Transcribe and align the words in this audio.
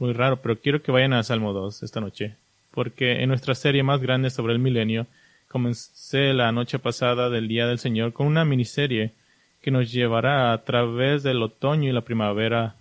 muy 0.00 0.12
raro, 0.14 0.40
pero 0.42 0.58
quiero 0.58 0.82
que 0.82 0.90
vayan 0.90 1.12
a 1.12 1.22
Salmo 1.22 1.52
2 1.52 1.84
esta 1.84 2.00
noche, 2.00 2.34
porque 2.72 3.22
en 3.22 3.28
nuestra 3.28 3.54
serie 3.54 3.82
más 3.82 4.00
grande 4.00 4.30
sobre 4.30 4.54
el 4.54 4.58
milenio, 4.58 5.06
comencé 5.46 6.32
la 6.32 6.50
noche 6.52 6.78
pasada 6.78 7.28
del 7.28 7.48
Día 7.48 7.66
del 7.66 7.78
Señor 7.78 8.12
con 8.12 8.26
una 8.26 8.44
miniserie 8.44 9.12
que 9.60 9.70
nos 9.70 9.92
llevará 9.92 10.52
a 10.52 10.64
través 10.64 11.22
del 11.22 11.42
otoño 11.42 11.90
y 11.90 11.92
la 11.92 12.00
primavera 12.00 12.76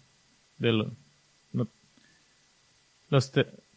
de 0.60 0.86
los 3.10 3.32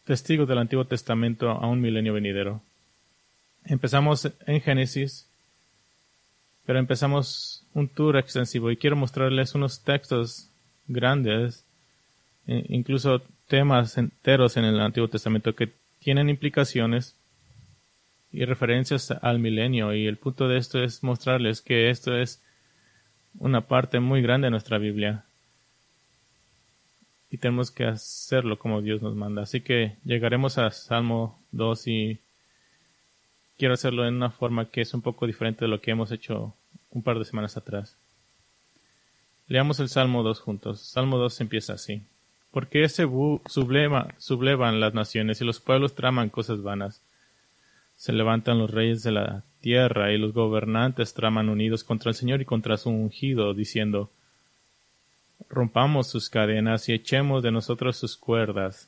testigos 0.05 0.47
del 0.47 0.59
Antiguo 0.59 0.85
Testamento 0.85 1.49
a 1.49 1.67
un 1.67 1.81
milenio 1.81 2.13
venidero. 2.13 2.61
Empezamos 3.65 4.29
en 4.45 4.61
Génesis, 4.61 5.27
pero 6.65 6.79
empezamos 6.79 7.63
un 7.73 7.89
tour 7.89 8.15
extensivo 8.17 8.71
y 8.71 8.77
quiero 8.77 8.95
mostrarles 8.95 9.55
unos 9.55 9.81
textos 9.81 10.49
grandes, 10.87 11.65
incluso 12.47 13.21
temas 13.47 13.97
enteros 13.97 14.57
en 14.57 14.65
el 14.65 14.79
Antiguo 14.79 15.07
Testamento 15.07 15.55
que 15.55 15.71
tienen 15.99 16.29
implicaciones 16.29 17.15
y 18.31 18.45
referencias 18.45 19.11
al 19.11 19.39
milenio 19.39 19.93
y 19.93 20.07
el 20.07 20.17
punto 20.17 20.47
de 20.47 20.57
esto 20.57 20.83
es 20.83 21.03
mostrarles 21.03 21.61
que 21.61 21.89
esto 21.89 22.17
es 22.17 22.41
una 23.39 23.61
parte 23.61 23.99
muy 23.99 24.21
grande 24.21 24.47
de 24.47 24.51
nuestra 24.51 24.77
Biblia 24.77 25.23
y 27.33 27.37
tenemos 27.37 27.71
que 27.71 27.85
hacerlo 27.85 28.59
como 28.59 28.83
Dios 28.83 29.01
nos 29.01 29.15
manda. 29.15 29.41
Así 29.41 29.61
que 29.61 29.97
llegaremos 30.05 30.59
a 30.59 30.69
Salmo 30.69 31.39
2 31.51 31.87
y 31.87 32.19
quiero 33.57 33.73
hacerlo 33.73 34.07
en 34.07 34.15
una 34.15 34.29
forma 34.29 34.69
que 34.69 34.81
es 34.81 34.93
un 34.93 35.01
poco 35.01 35.25
diferente 35.25 35.65
de 35.65 35.69
lo 35.69 35.81
que 35.81 35.89
hemos 35.89 36.11
hecho 36.11 36.53
un 36.91 37.01
par 37.01 37.17
de 37.17 37.25
semanas 37.25 37.57
atrás. 37.57 37.97
Leamos 39.47 39.79
el 39.79 39.89
Salmo 39.89 40.21
2 40.21 40.39
juntos. 40.41 40.81
Salmo 40.81 41.17
2 41.17 41.41
empieza 41.41 41.73
así. 41.73 42.03
Porque 42.53 42.87
se 42.87 43.07
subleva, 43.47 44.13
sublevan 44.19 44.79
las 44.79 44.93
naciones 44.93 45.41
y 45.41 45.43
los 45.43 45.59
pueblos 45.59 45.95
traman 45.95 46.29
cosas 46.29 46.61
vanas. 46.61 47.01
Se 47.97 48.13
levantan 48.13 48.59
los 48.59 48.69
reyes 48.69 49.01
de 49.01 49.11
la 49.11 49.43
tierra 49.59 50.11
y 50.11 50.19
los 50.19 50.33
gobernantes 50.33 51.15
traman 51.15 51.49
unidos 51.49 51.83
contra 51.83 52.11
el 52.11 52.15
Señor 52.15 52.41
y 52.41 52.45
contra 52.45 52.77
su 52.77 52.91
ungido, 52.91 53.55
diciendo, 53.55 54.11
rompamos 55.49 56.07
sus 56.07 56.29
cadenas 56.29 56.87
y 56.89 56.93
echemos 56.93 57.41
de 57.41 57.51
nosotros 57.51 57.97
sus 57.97 58.17
cuerdas. 58.17 58.87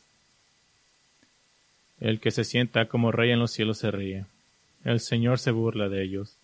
El 1.99 2.19
que 2.19 2.29
se 2.29 2.43
sienta 2.43 2.87
como 2.87 3.11
rey 3.11 3.31
en 3.31 3.39
los 3.39 3.51
cielos 3.51 3.79
se 3.79 3.89
ríe. 3.89 4.25
El 4.83 4.99
Señor 4.99 5.39
se 5.39 5.49
burla 5.49 5.89
de 5.89 6.03
ellos. 6.03 6.37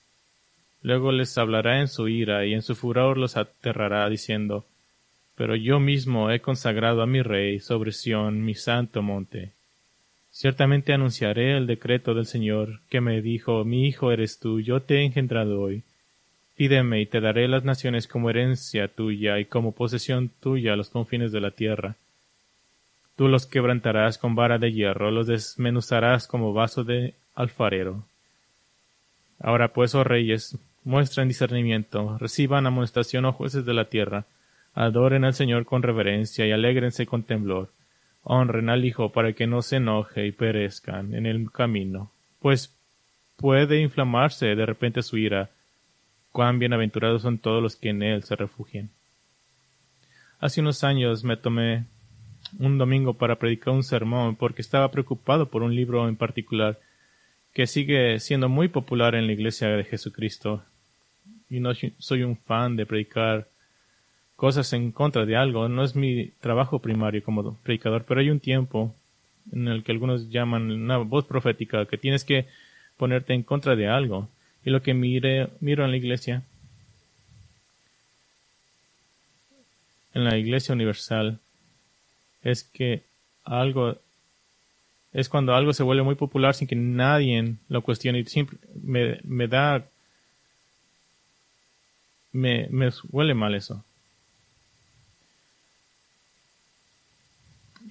Luego 0.82 1.12
les 1.12 1.38
hablará 1.38 1.82
en 1.82 1.88
su 1.88 2.08
ira 2.08 2.48
y 2.48 2.56
en 2.56 2.64
su 2.64 2.74
furor 2.74 3.20
los 3.20 3.38
aterrará, 3.38 4.10
diciendo, 4.10 4.66
Pero 5.36 5.56
yo 5.56 5.80
mismo 5.80 6.32
he 6.32 6.40
consagrado 6.40 7.02
a 7.02 7.08
mi 7.08 7.22
rey 7.22 7.60
sobre 7.60 7.92
Sión, 7.92 8.44
mi 8.44 8.56
santo 8.56 9.02
monte. 9.02 9.52
Ciertamente 10.32 10.94
anunciaré 10.94 11.58
el 11.58 11.68
decreto 11.68 12.14
del 12.14 12.26
Señor, 12.26 12.80
que 12.90 13.02
me 13.02 13.22
dijo, 13.22 13.66
Mi 13.66 13.88
hijo 13.88 14.12
eres 14.12 14.40
tú, 14.40 14.62
yo 14.62 14.82
te 14.82 14.98
he 14.98 15.04
engendrado 15.04 15.60
hoy. 15.60 15.84
Pídeme 16.56 17.02
y 17.02 17.06
te 17.06 17.20
daré 17.20 17.48
las 17.48 17.64
naciones 17.64 18.08
como 18.08 18.30
herencia 18.30 18.88
tuya 18.88 19.40
y 19.40 19.46
como 19.46 19.74
posesión 19.74 20.30
tuya 20.40 20.76
los 20.76 20.90
confines 20.90 21.32
de 21.32 21.42
la 21.42 21.52
tierra. 21.52 21.96
Tú 23.16 23.28
los 23.28 23.46
quebrantarás 23.46 24.18
con 24.18 24.36
vara 24.36 24.58
de 24.58 24.72
hierro, 24.72 25.12
los 25.12 25.28
desmenuzarás 25.28 26.28
como 26.28 26.54
vaso 26.54 26.84
de 26.84 27.14
alfarero. 27.36 28.06
Ahora 29.40 29.70
pues, 29.70 29.96
oh 29.96 30.04
reyes, 30.04 30.58
muestren 30.84 31.28
discernimiento, 31.28 32.18
reciban 32.20 32.68
amonestación, 32.68 33.26
oh 33.26 33.34
jueces 33.34 33.66
de 33.66 33.74
la 33.74 33.86
tierra, 33.86 34.26
adoren 34.74 35.24
al 35.24 35.34
Señor 35.34 35.66
con 35.66 35.84
reverencia 35.84 36.46
y 36.46 36.52
alégrense 36.52 37.06
con 37.06 37.24
temblor, 37.24 37.70
honren 38.24 38.70
al 38.70 38.86
Hijo 38.86 39.12
para 39.12 39.34
que 39.34 39.48
no 39.48 39.62
se 39.62 39.78
enoje 39.78 40.26
y 40.28 40.32
perezcan 40.32 41.14
en 41.14 41.26
el 41.26 41.52
camino, 41.52 42.12
pues 42.40 42.76
puede 43.38 43.82
inflamarse 43.82 44.56
de 44.56 44.66
repente 44.66 45.02
su 45.02 45.18
ira, 45.18 45.50
cuán 46.32 46.60
bienaventurados 46.60 47.24
son 47.24 47.40
todos 47.40 47.62
los 47.62 47.76
que 47.76 47.90
en 47.90 48.04
él 48.04 48.24
se 48.24 48.36
refugian. 48.36 48.90
Hace 50.40 50.62
unos 50.62 50.84
años 50.84 51.24
me 51.24 51.38
tomé 51.38 51.86
un 52.60 52.78
domingo 52.78 53.14
para 53.14 53.38
predicar 53.38 53.74
un 53.74 53.84
sermón 53.84 54.36
porque 54.36 54.62
estaba 54.62 54.90
preocupado 54.92 55.50
por 55.50 55.62
un 55.64 55.76
libro 55.76 56.08
en 56.08 56.16
particular 56.16 56.80
que 57.54 57.68
sigue 57.68 58.20
siendo 58.20 58.50
muy 58.50 58.68
popular 58.68 59.16
en 59.16 59.28
la 59.28 59.34
Iglesia 59.34 59.70
de 59.70 59.84
Jesucristo. 59.84 60.64
Y 61.50 61.60
no 61.60 61.72
soy 61.98 62.24
un 62.24 62.38
fan 62.38 62.76
de 62.76 62.86
predicar 62.86 63.48
cosas 64.36 64.74
en 64.74 64.92
contra 64.92 65.26
de 65.26 65.36
algo, 65.36 65.70
no 65.70 65.84
es 65.84 65.96
mi 65.96 66.28
trabajo 66.40 66.80
primario 66.80 67.24
como 67.24 67.56
predicador, 67.58 68.06
pero 68.08 68.22
hay 68.22 68.30
un 68.30 68.40
tiempo 68.40 68.96
en 69.52 69.68
el 69.68 69.84
que 69.84 69.92
algunos 69.92 70.30
llaman 70.30 70.72
una 70.72 70.98
voz 70.98 71.26
profética 71.26 71.86
que 71.86 71.98
tienes 71.98 72.24
que 72.24 72.48
ponerte 72.98 73.34
en 73.34 73.44
contra 73.44 73.76
de 73.76 73.88
algo. 73.88 74.30
Y 74.64 74.70
lo 74.70 74.82
que 74.82 74.94
mire, 74.94 75.50
miro 75.60 75.84
en 75.86 75.92
la 75.92 75.98
iglesia, 75.98 76.44
en 80.14 80.24
la 80.24 80.38
iglesia 80.38 80.74
universal, 80.74 81.40
es 82.44 82.64
que 82.64 83.04
algo 83.44 83.98
es 85.14 85.28
cuando 85.28 85.54
algo 85.54 85.74
se 85.74 85.84
vuelve 85.84 86.04
muy 86.04 86.16
popular 86.16 86.54
sin 86.56 86.68
que 86.68 86.76
nadie 86.76 87.56
lo 87.68 87.82
cuestione 87.82 88.20
y 88.20 88.26
siempre 88.26 88.58
me, 88.82 89.20
me 89.24 89.48
da 89.48 89.84
me, 92.32 92.68
me 92.70 92.90
huele 93.12 93.34
mal 93.34 93.56
eso. 93.56 93.84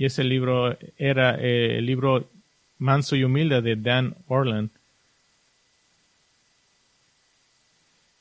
Y 0.01 0.07
ese 0.07 0.25
libro 0.25 0.79
era 0.97 1.35
eh, 1.35 1.77
el 1.77 1.85
libro 1.85 2.27
Manso 2.79 3.17
y 3.17 3.23
Humilde 3.23 3.61
de 3.61 3.77
Dan 3.77 4.17
Orland. 4.29 4.71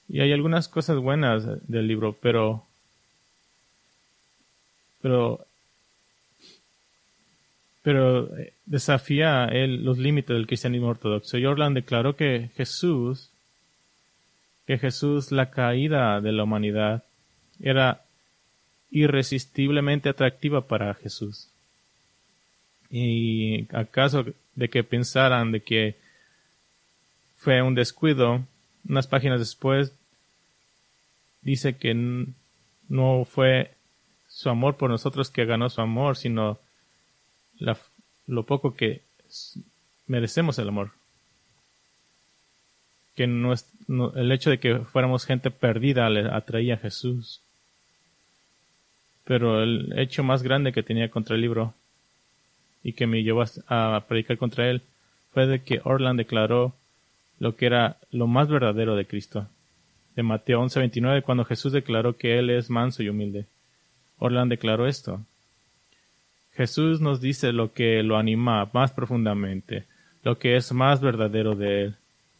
Y 0.09 0.19
hay 0.19 0.34
algunas 0.34 0.68
cosas 0.68 0.97
buenas 0.97 1.45
del 1.69 1.88
libro, 1.88 2.18
pero 2.22 2.66
pero 5.01 5.45
pero 7.81 8.38
eh, 8.38 8.51
desafía 8.66 9.45
los 9.45 9.97
límites 9.97 10.35
del 10.35 10.47
cristianismo 10.47 10.89
ortodoxo. 10.89 11.38
Y 11.38 11.45
Orland 11.45 11.78
declaró 11.78 12.18
que 12.18 12.50
Jesús, 12.57 13.29
que 14.68 14.78
Jesús, 14.78 15.31
la 15.31 15.50
caída 15.50 16.19
de 16.19 16.34
la 16.34 16.44
humanidad, 16.44 17.06
era 17.62 18.03
irresistiblemente 18.91 20.09
atractiva 20.09 20.68
para 20.68 20.94
Jesús. 20.95 21.48
Y 22.89 23.67
acaso 23.75 24.25
de 24.55 24.69
que 24.69 24.83
pensaran 24.83 25.51
de 25.51 25.61
que 25.61 25.95
fue 27.38 27.61
un 27.61 27.75
descuido, 27.75 28.45
unas 28.88 29.07
páginas 29.07 29.39
después 29.39 29.94
dice 31.41 31.77
que 31.77 31.94
no 32.89 33.25
fue 33.25 33.72
su 34.27 34.50
amor 34.50 34.77
por 34.77 34.89
nosotros 34.89 35.29
que 35.29 35.45
ganó 35.45 35.69
su 35.69 35.81
amor, 35.81 36.17
sino 36.17 36.59
lo 38.27 38.44
poco 38.44 38.75
que 38.75 39.01
merecemos 40.07 40.59
el 40.59 40.69
amor. 40.69 40.91
Que 43.16 43.23
el 43.23 44.31
hecho 44.31 44.50
de 44.50 44.59
que 44.59 44.79
fuéramos 44.79 45.25
gente 45.25 45.51
perdida 45.51 46.09
le 46.09 46.29
atraía 46.29 46.75
a 46.75 46.77
Jesús. 46.77 47.41
Pero 49.25 49.61
el 49.61 49.97
hecho 49.97 50.23
más 50.23 50.41
grande 50.41 50.73
que 50.73 50.83
tenía 50.83 51.09
contra 51.09 51.35
el 51.35 51.41
libro 51.41 51.73
y 52.84 52.94
que 52.94 53.07
me 53.07 53.23
llevó 53.23 53.44
a 53.67 54.06
predicar 54.07 54.38
contra 54.38 54.69
él 54.69 54.81
fue 55.34 55.47
de 55.47 55.62
que 55.63 55.81
Orland 55.84 56.17
declaró 56.17 56.75
lo 57.40 57.56
que 57.56 57.66
era 57.66 57.97
lo 58.12 58.28
más 58.28 58.50
verdadero 58.50 58.95
de 58.95 59.06
Cristo. 59.06 59.47
De 60.16 60.23
Mateo 60.23 60.62
11:29, 60.62 61.23
cuando 61.23 61.45
Jesús 61.45 61.72
declaró 61.72 62.18
que 62.18 62.38
Él 62.38 62.50
es 62.50 62.69
manso 62.69 63.03
y 63.03 63.09
humilde. 63.09 63.45
Orland 64.18 64.50
declaró 64.50 64.88
esto. 64.88 65.22
Jesús 66.53 67.00
nos 67.00 67.22
dice 67.22 67.53
lo 67.53 67.71
que 67.71 68.03
lo 68.03 68.18
anima 68.18 68.69
más 68.74 68.92
profundamente, 68.92 69.86
lo 70.24 70.38
que 70.38 70.57
es 70.57 70.74
más 70.74 71.00
verdadero 71.00 71.56
de 71.56 71.83
Él, 71.83 71.95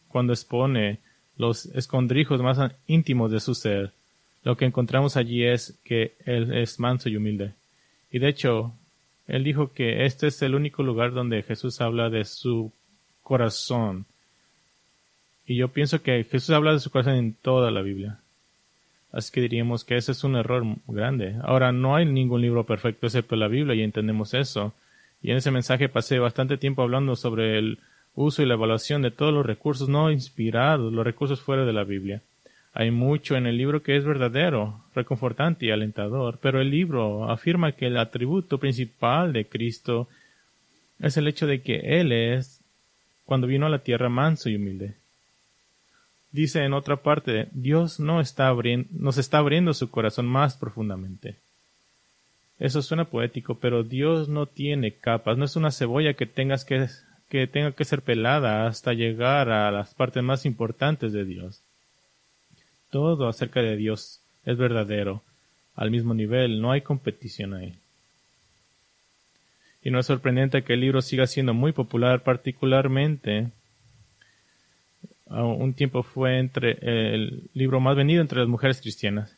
cuando 0.08 0.34
expone 0.34 0.98
los 1.38 1.66
escondrijos 1.66 2.42
más 2.42 2.58
íntimos 2.86 3.30
de 3.30 3.40
su 3.40 3.54
ser. 3.54 3.92
Lo 4.42 4.56
que 4.56 4.66
encontramos 4.66 5.16
allí 5.16 5.44
es 5.44 5.80
que 5.84 6.16
Él 6.26 6.52
es 6.52 6.78
manso 6.78 7.08
y 7.08 7.16
humilde. 7.16 7.54
Y 8.10 8.18
de 8.18 8.28
hecho, 8.28 8.74
Él 9.30 9.44
dijo 9.44 9.72
que 9.72 10.04
este 10.06 10.26
es 10.26 10.42
el 10.42 10.54
único 10.54 10.82
lugar 10.82 11.12
donde 11.12 11.42
Jesús 11.42 11.80
habla 11.80 12.10
de 12.10 12.24
su 12.24 12.72
corazón. 13.22 14.06
Y 15.46 15.56
yo 15.56 15.68
pienso 15.68 16.02
que 16.02 16.24
Jesús 16.24 16.50
habla 16.50 16.72
de 16.72 16.80
su 16.80 16.90
corazón 16.90 17.14
en 17.14 17.34
toda 17.34 17.70
la 17.70 17.80
Biblia. 17.80 18.18
Así 19.12 19.32
que 19.32 19.40
diríamos 19.40 19.84
que 19.84 19.96
ese 19.96 20.12
es 20.12 20.24
un 20.24 20.36
error 20.36 20.64
grande. 20.86 21.36
Ahora, 21.42 21.70
no 21.70 21.94
hay 21.94 22.06
ningún 22.06 22.42
libro 22.42 22.64
perfecto 22.64 23.06
excepto 23.06 23.36
la 23.36 23.48
Biblia 23.48 23.74
y 23.74 23.82
entendemos 23.82 24.34
eso. 24.34 24.72
Y 25.22 25.30
en 25.30 25.36
ese 25.36 25.50
mensaje 25.50 25.88
pasé 25.88 26.18
bastante 26.18 26.56
tiempo 26.56 26.82
hablando 26.82 27.14
sobre 27.14 27.58
el 27.58 27.78
uso 28.14 28.42
y 28.42 28.46
la 28.46 28.54
evaluación 28.54 29.02
de 29.02 29.10
todos 29.10 29.32
los 29.32 29.46
recursos 29.46 29.88
no 29.88 30.10
inspirados, 30.10 30.92
los 30.92 31.04
recursos 31.04 31.40
fuera 31.40 31.64
de 31.64 31.72
la 31.72 31.84
Biblia. 31.84 32.20
Hay 32.72 32.90
mucho 32.90 33.36
en 33.36 33.46
el 33.46 33.56
libro 33.56 33.82
que 33.82 33.96
es 33.96 34.04
verdadero, 34.04 34.84
reconfortante 34.94 35.66
y 35.66 35.70
alentador, 35.70 36.38
pero 36.40 36.60
el 36.60 36.70
libro 36.70 37.30
afirma 37.30 37.72
que 37.72 37.86
el 37.86 37.96
atributo 37.96 38.58
principal 38.58 39.32
de 39.32 39.46
Cristo 39.46 40.08
es 41.00 41.16
el 41.16 41.26
hecho 41.26 41.46
de 41.46 41.62
que 41.62 42.00
Él 42.00 42.12
es, 42.12 42.60
cuando 43.24 43.46
vino 43.46 43.66
a 43.66 43.70
la 43.70 43.80
tierra, 43.80 44.08
manso 44.08 44.48
y 44.48 44.56
humilde. 44.56 44.94
Dice 46.32 46.62
en 46.62 46.74
otra 46.74 46.96
parte, 46.96 47.48
Dios 47.50 47.98
no 47.98 48.20
está 48.20 48.54
nos 48.92 49.18
está 49.18 49.38
abriendo 49.38 49.74
su 49.74 49.90
corazón 49.90 50.26
más 50.26 50.56
profundamente. 50.56 51.36
Eso 52.60 52.82
suena 52.82 53.06
poético, 53.06 53.56
pero 53.56 53.82
Dios 53.82 54.28
no 54.28 54.46
tiene 54.46 54.92
capas, 54.92 55.36
no 55.38 55.44
es 55.44 55.56
una 55.56 55.72
cebolla 55.72 56.14
que 56.14 56.26
tengas 56.26 56.64
que, 56.64 56.86
que 57.28 57.46
tenga 57.48 57.72
que 57.72 57.84
ser 57.84 58.02
pelada 58.02 58.66
hasta 58.66 58.92
llegar 58.92 59.48
a 59.48 59.70
las 59.72 59.94
partes 59.94 60.22
más 60.22 60.46
importantes 60.46 61.12
de 61.12 61.24
Dios. 61.24 61.62
Todo 62.90 63.28
acerca 63.28 63.60
de 63.60 63.76
Dios 63.76 64.20
es 64.44 64.56
verdadero, 64.56 65.22
al 65.76 65.90
mismo 65.90 66.14
nivel, 66.14 66.60
no 66.60 66.72
hay 66.72 66.82
competición 66.82 67.54
ahí. 67.54 67.74
Y 69.82 69.90
no 69.90 69.98
es 69.98 70.06
sorprendente 70.06 70.62
que 70.62 70.74
el 70.74 70.80
libro 70.80 71.00
siga 71.00 71.26
siendo 71.26 71.54
muy 71.54 71.72
popular, 71.72 72.22
particularmente 72.22 73.48
un 75.30 75.74
tiempo 75.74 76.02
fue 76.02 76.38
entre 76.38 76.78
el 77.14 77.44
libro 77.54 77.80
más 77.80 77.96
vendido 77.96 78.20
entre 78.20 78.40
las 78.40 78.48
mujeres 78.48 78.80
cristianas. 78.80 79.34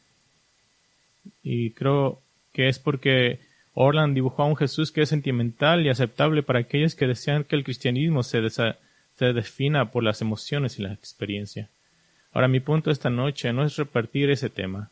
Y 1.43 1.71
creo 1.73 2.21
que 2.53 2.69
es 2.69 2.79
porque 2.79 3.41
Orland 3.75 4.15
dibujó 4.15 4.43
a 4.43 4.47
un 4.47 4.57
Jesús 4.57 4.91
que 4.91 5.03
es 5.03 5.11
sentimental 5.11 5.85
y 5.85 5.91
aceptable 5.91 6.43
para 6.43 6.61
aquellos 6.61 6.95
que 6.95 7.07
desean 7.07 7.45
que 7.45 7.57
el 7.57 7.65
cristianismo 7.65 8.23
se, 8.23 8.41
se 8.51 9.33
defina 9.33 9.91
por 9.91 10.03
las 10.03 10.23
emociones 10.23 10.79
y 10.79 10.83
la 10.83 10.93
experiencia. 10.93 11.69
Ahora 12.33 12.49
mi 12.49 12.61
punto 12.61 12.91
esta 12.91 13.11
noche 13.11 13.53
no 13.53 13.65
es 13.65 13.77
repartir 13.77 14.31
ese 14.31 14.49
tema, 14.49 14.91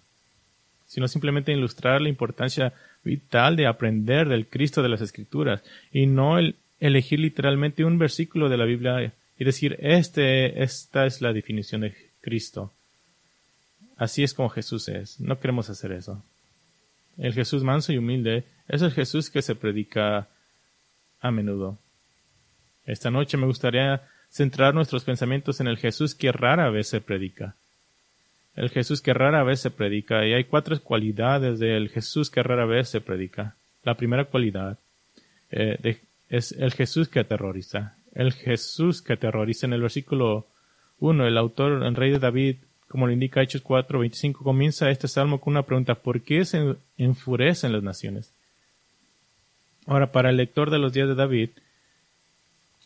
sino 0.87 1.09
simplemente 1.09 1.53
ilustrar 1.53 2.01
la 2.01 2.09
importancia 2.09 2.73
vital 3.03 3.57
de 3.57 3.67
aprender 3.67 4.29
del 4.29 4.47
Cristo 4.47 4.83
de 4.83 4.89
las 4.89 5.01
Escrituras 5.01 5.63
y 5.93 6.07
no 6.07 6.39
el 6.39 6.57
elegir 6.81 7.21
literalmente 7.21 7.85
un 7.85 7.99
versículo 7.99 8.49
de 8.49 8.57
la 8.57 8.65
Biblia 8.65 9.13
y 9.39 9.45
decir, 9.45 9.77
este, 9.81 10.63
esta 10.63 11.07
es 11.07 11.23
la 11.23 11.33
definición 11.33 11.83
de 11.83 11.95
Cristo. 12.21 12.73
Así 13.97 14.23
es 14.23 14.35
como 14.35 14.49
Jesús 14.49 14.89
es. 14.89 15.21
No 15.21 15.39
queremos 15.39 15.71
hacer 15.71 15.93
eso. 15.93 16.23
El 17.19 17.35
Jesús 17.35 17.63
manso 17.63 17.93
y 17.93 17.99
humilde 17.99 18.45
es 18.69 18.83
el 18.83 18.93
Jesús 18.93 19.31
que 19.31 19.43
se 19.43 19.55
predica 19.55 20.29
a 21.21 21.31
menudo. 21.31 21.79
Esta 22.87 23.11
noche 23.11 23.37
me 23.37 23.47
gustaría 23.47 24.03
centrar 24.31 24.75
nuestros 24.75 25.05
pensamientos 25.05 25.61
en 25.61 25.67
el 25.67 25.77
Jesús 25.77 26.15
que 26.15 26.33
rara 26.33 26.71
vez 26.71 26.89
se 26.89 27.01
predica. 27.01 27.55
El 28.57 28.71
Jesús 28.71 29.01
que 29.01 29.15
rara 29.15 29.43
vez 29.43 29.61
se 29.61 29.71
predica, 29.71 30.27
y 30.27 30.33
hay 30.33 30.45
cuatro 30.45 30.79
cualidades 30.81 31.59
del 31.59 31.89
Jesús 31.89 32.31
que 32.31 32.43
rara 32.43 32.67
vez 32.67 32.89
se 32.89 33.01
predica. 33.01 33.57
La 33.85 33.95
primera 33.95 34.25
cualidad 34.25 34.79
eh, 35.51 35.99
es 36.29 36.53
el 36.53 36.73
Jesús 36.73 37.09
que 37.09 37.21
aterroriza 37.21 37.95
el 38.15 38.33
Jesús 38.33 39.03
que 39.03 39.15
aterroriza. 39.15 39.67
En 39.67 39.73
el 39.73 39.83
versículo 39.83 40.47
1, 40.99 41.27
el 41.27 41.39
autor, 41.39 41.85
el 41.85 41.95
rey 41.95 42.11
de 42.11 42.19
David, 42.19 42.57
como 42.89 43.07
lo 43.07 43.13
indica 43.13 43.43
Hechos 43.43 43.63
4, 43.63 43.99
25, 44.01 44.43
comienza 44.43 44.91
este 44.91 45.09
salmo 45.09 45.41
con 45.41 45.53
una 45.53 45.63
pregunta, 45.63 45.95
¿por 45.95 46.23
qué 46.23 46.45
se 46.45 46.75
enfurecen 46.99 47.73
las 47.73 47.83
naciones? 47.83 48.33
Ahora, 49.87 50.13
para 50.13 50.31
el 50.31 50.37
lector 50.37 50.71
de 50.71 50.79
los 50.79 50.93
días 50.93 51.09
de 51.09 51.15
David, 51.15 51.51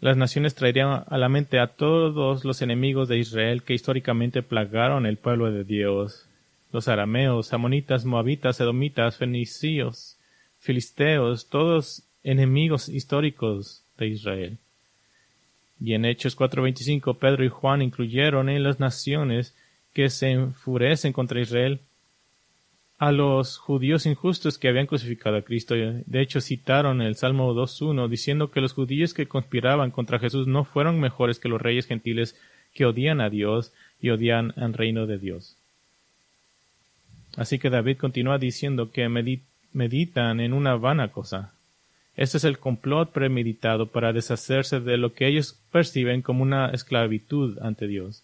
las 0.04 0.18
naciones 0.18 0.54
traerían 0.54 1.04
a 1.08 1.16
la 1.16 1.30
mente 1.30 1.58
a 1.58 1.66
todos 1.66 2.44
los 2.44 2.60
enemigos 2.60 3.08
de 3.08 3.16
Israel 3.16 3.62
que 3.62 3.72
históricamente 3.72 4.42
plagaron 4.42 5.06
el 5.06 5.16
pueblo 5.16 5.50
de 5.50 5.64
Dios, 5.64 6.28
los 6.72 6.88
arameos, 6.88 7.54
amonitas, 7.54 8.04
moabitas, 8.04 8.60
edomitas, 8.60 9.16
fenicios, 9.16 10.18
filisteos, 10.58 11.48
todos 11.48 12.02
enemigos 12.22 12.90
históricos 12.90 13.82
de 13.96 14.08
Israel. 14.08 14.58
Y 15.80 15.94
en 15.94 16.04
Hechos 16.04 16.36
4:25 16.36 17.18
Pedro 17.18 17.42
y 17.42 17.48
Juan 17.48 17.80
incluyeron 17.80 18.50
en 18.50 18.62
las 18.62 18.80
naciones 18.80 19.54
que 19.94 20.10
se 20.10 20.32
enfurecen 20.32 21.14
contra 21.14 21.40
Israel 21.40 21.80
a 22.98 23.12
los 23.12 23.58
judíos 23.58 24.06
injustos 24.06 24.58
que 24.58 24.68
habían 24.68 24.86
crucificado 24.86 25.36
a 25.36 25.42
Cristo. 25.42 25.74
De 25.74 26.20
hecho, 26.20 26.40
citaron 26.40 27.02
el 27.02 27.16
Salmo 27.16 27.52
2.1 27.54 28.08
diciendo 28.08 28.50
que 28.50 28.60
los 28.60 28.72
judíos 28.72 29.14
que 29.14 29.26
conspiraban 29.26 29.90
contra 29.90 30.18
Jesús 30.18 30.46
no 30.46 30.64
fueron 30.64 31.00
mejores 31.00 31.38
que 31.38 31.48
los 31.48 31.60
reyes 31.60 31.86
gentiles 31.86 32.36
que 32.72 32.86
odian 32.86 33.20
a 33.20 33.30
Dios 33.30 33.72
y 34.00 34.10
odian 34.10 34.52
al 34.56 34.72
reino 34.74 35.06
de 35.06 35.18
Dios. 35.18 35.56
Así 37.36 37.58
que 37.58 37.70
David 37.70 37.98
continúa 37.98 38.38
diciendo 38.38 38.90
que 38.90 39.08
meditan 39.72 40.40
en 40.40 40.52
una 40.52 40.76
vana 40.76 41.08
cosa, 41.08 41.54
este 42.16 42.38
es 42.38 42.44
el 42.44 42.58
complot 42.58 43.10
premeditado 43.10 43.86
para 43.86 44.12
deshacerse 44.12 44.78
de 44.80 44.96
lo 44.96 45.14
que 45.14 45.26
ellos 45.26 45.60
perciben 45.72 46.22
como 46.22 46.42
una 46.42 46.70
esclavitud 46.70 47.58
ante 47.60 47.88
Dios. 47.88 48.22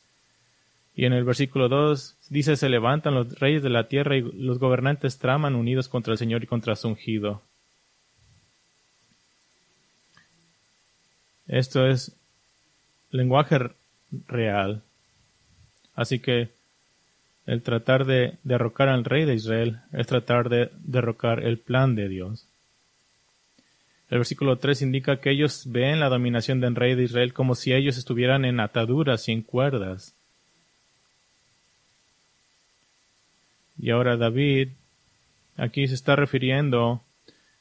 Y 0.95 1.05
en 1.07 1.13
el 1.13 1.25
versículo 1.25 1.69
2 1.69 2.17
dice, 2.31 2.57
se 2.57 2.69
levantan 2.69 3.15
los 3.15 3.39
reyes 3.39 3.63
de 3.63 3.71
la 3.71 3.89
tierra 3.89 4.17
y 4.17 4.23
los 4.23 4.59
gobernantes 4.59 5.19
traman 5.19 5.55
unidos 5.55 5.89
contra 5.89 6.13
el 6.13 6.19
Señor 6.19 6.43
y 6.43 6.47
contra 6.47 6.77
su 6.77 6.89
ungido. 6.89 7.43
Esto 11.47 11.87
es 11.87 12.17
lenguaje 13.11 13.59
real. 14.29 14.83
Así 15.95 16.21
que 16.21 16.51
el 17.47 17.63
tratar 17.63 18.05
de 18.05 18.39
derrocar 18.45 18.89
al 18.89 19.05
rey 19.05 19.25
de 19.25 19.35
Israel 19.35 19.81
es 19.93 20.07
tratar 20.07 20.49
de 20.49 20.71
derrocar 20.85 21.45
el 21.45 21.59
plan 21.59 21.97
de 21.97 22.09
Dios. 22.09 22.47
El 24.09 24.19
versículo 24.19 24.59
3 24.59 24.83
indica 24.83 25.21
que 25.21 25.31
ellos 25.31 25.65
ven 25.67 26.01
la 26.01 26.09
dominación 26.09 26.61
del 26.61 26.75
rey 26.75 26.95
de 26.95 27.05
Israel 27.05 27.33
como 27.33 27.55
si 27.55 27.73
ellos 27.73 27.97
estuvieran 27.97 28.45
en 28.45 28.61
ataduras 28.61 29.29
y 29.29 29.33
en 29.33 29.43
cuerdas. 29.43 30.15
Y 33.81 33.91
ahora 33.91 34.17
David 34.17 34.69
aquí 35.56 35.87
se 35.88 35.94
está 35.94 36.17
refiriendo 36.17 37.03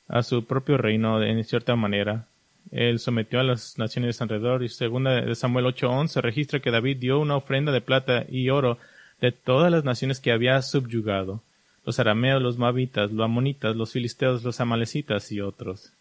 a 0.07 0.23
su 0.23 0.45
propio 0.45 0.77
reino 0.77 1.21
en 1.23 1.43
cierta 1.43 1.75
manera. 1.75 2.27
Él 2.71 2.99
sometió 2.99 3.39
a 3.39 3.43
las 3.43 3.77
naciones 3.77 4.21
alrededor 4.21 4.63
y 4.63 4.69
segunda 4.69 5.21
de 5.21 5.35
Samuel 5.35 5.65
8:11 5.65 6.21
registra 6.21 6.59
que 6.59 6.71
David 6.71 6.97
dio 6.97 7.19
una 7.19 7.35
ofrenda 7.35 7.71
de 7.71 7.81
plata 7.81 8.25
y 8.29 8.49
oro 8.49 8.77
de 9.21 9.31
todas 9.31 9.71
las 9.71 9.83
naciones 9.83 10.19
que 10.19 10.31
había 10.31 10.61
subyugado, 10.61 11.41
los 11.85 11.99
arameos, 11.99 12.41
los 12.41 12.57
moabitas, 12.57 13.11
los 13.11 13.25
amonitas, 13.25 13.75
los 13.75 13.91
filisteos, 13.91 14.43
los 14.43 14.59
amalecitas 14.59 15.31
y 15.31 15.41
otros 15.41 15.91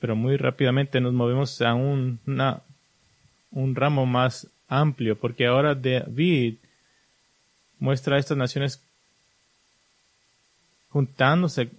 pero 0.00 0.14
muy 0.16 0.36
rápidamente 0.36 1.00
nos 1.00 1.12
movemos 1.12 1.60
a 1.60 1.74
un, 1.74 2.20
un 3.50 3.74
ramo 3.74 4.06
más 4.06 4.48
amplio, 4.68 5.16
porque 5.16 5.46
ahora 5.46 5.74
David 5.74 6.56
muestra 7.78 8.16
a 8.16 8.18
estas 8.18 8.36
naciones 8.36 8.82
juntándose 10.90 11.70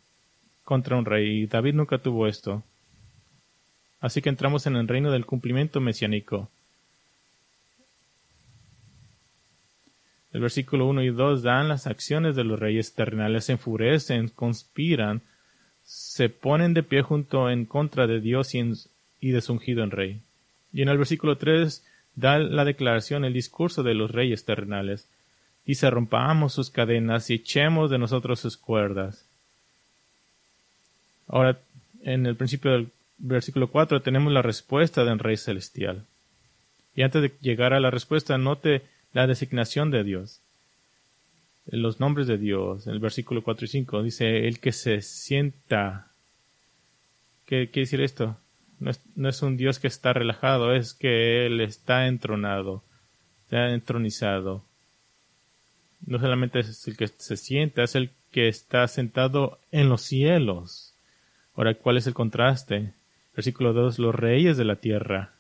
contra 0.64 0.98
un 0.98 1.06
rey, 1.06 1.44
y 1.44 1.48
David 1.48 1.74
nunca 1.74 1.98
tuvo 1.98 2.28
esto. 2.28 2.64
Así 4.00 4.22
que 4.22 4.30
entramos 4.30 4.66
en 4.68 4.76
el 4.76 4.88
reino 4.88 5.12
del 5.12 5.26
cumplimiento 5.26 5.82
mesiánico. 5.82 6.50
El 10.32 10.42
versículo 10.42 10.86
1 10.86 11.04
y 11.04 11.10
2 11.10 11.42
dan 11.42 11.68
las 11.68 11.88
acciones 11.88 12.36
de 12.36 12.44
los 12.44 12.60
reyes 12.60 12.94
terrenales, 12.94 13.46
se 13.46 13.54
enfurecen, 13.54 14.30
conspiran 14.30 15.22
se 15.90 16.30
ponen 16.30 16.76
de 16.76 16.84
pie 16.84 17.02
junto 17.02 17.50
en 17.50 17.66
contra 17.66 18.06
de 18.06 18.20
Dios 18.20 18.54
y, 18.54 19.32
de 19.32 19.42
su 19.42 19.54
ungido 19.54 19.84
en 19.84 19.90
rey. 19.90 20.22
Y 20.72 20.84
en 20.84 20.90
el 20.90 21.00
versículo 21.00 21.40
3 21.40 21.84
da 22.16 22.38
la 22.38 22.64
declaración, 22.64 23.26
el 23.26 23.34
discurso 23.34 23.82
de 23.82 23.96
los 23.96 24.12
reyes 24.12 24.46
terrenales. 24.46 25.08
Dice, 25.66 25.90
rompamos 25.90 26.54
sus 26.54 26.70
cadenas 26.70 27.30
y 27.30 27.36
echemos 27.36 27.92
de 27.92 27.98
nosotros 27.98 28.40
sus 28.40 28.58
cuerdas. 28.58 29.26
Ahora, 31.28 31.60
en 32.04 32.26
el 32.26 32.36
principio 32.36 32.72
del 32.72 32.90
versículo 33.18 33.68
4 33.68 34.02
tenemos 34.02 34.34
la 34.34 34.42
respuesta 34.42 35.04
del 35.04 35.20
rey 35.20 35.38
celestial. 35.38 36.06
Y 36.96 37.04
antes 37.04 37.22
de 37.22 37.32
llegar 37.42 37.74
a 37.74 37.80
la 37.80 37.92
respuesta, 37.92 38.38
note 38.38 38.82
la 39.14 39.28
designación 39.28 39.92
de 39.92 40.04
Dios 40.04 40.42
los 41.72 42.00
nombres 42.00 42.28
de 42.28 42.38
Dios. 42.38 42.88
En 42.88 42.94
el 42.94 43.00
versículo 43.00 43.44
4 43.44 43.66
y 43.66 43.68
5 43.68 44.04
dice, 44.04 44.48
el 44.48 44.60
que 44.60 44.72
se 44.72 45.02
sienta. 45.02 46.08
¿Qué 47.46 47.70
quiere 47.70 47.86
decir 47.86 48.02
esto? 48.02 48.38
No 48.80 48.92
es, 48.92 49.02
no 49.16 49.30
es 49.30 49.42
un 49.42 49.58
Dios 49.58 49.80
que 49.80 49.88
está 49.88 50.14
relajado, 50.14 50.74
es 50.74 50.94
que 50.94 51.46
Él 51.46 51.62
está 51.62 52.08
entronado, 52.08 52.84
está 53.44 53.74
entronizado. 53.74 54.64
No 56.06 56.20
solamente 56.20 56.60
es 56.60 56.88
el 56.88 56.98
que 56.98 57.08
se 57.08 57.38
sienta, 57.38 57.84
es 57.84 57.96
el 57.96 58.12
que 58.32 58.48
está 58.48 58.88
sentado 58.88 59.60
en 59.72 59.90
los 59.90 60.02
cielos. 60.02 60.94
Ahora, 61.56 61.74
¿cuál 61.74 61.98
es 61.98 62.08
el 62.08 62.14
contraste? 62.14 62.94
Versículo 63.36 63.74
2, 63.74 64.00
los 64.00 64.16
reyes 64.16 64.58
de 64.58 64.66
la 64.66 64.78
tierra. 64.78 65.34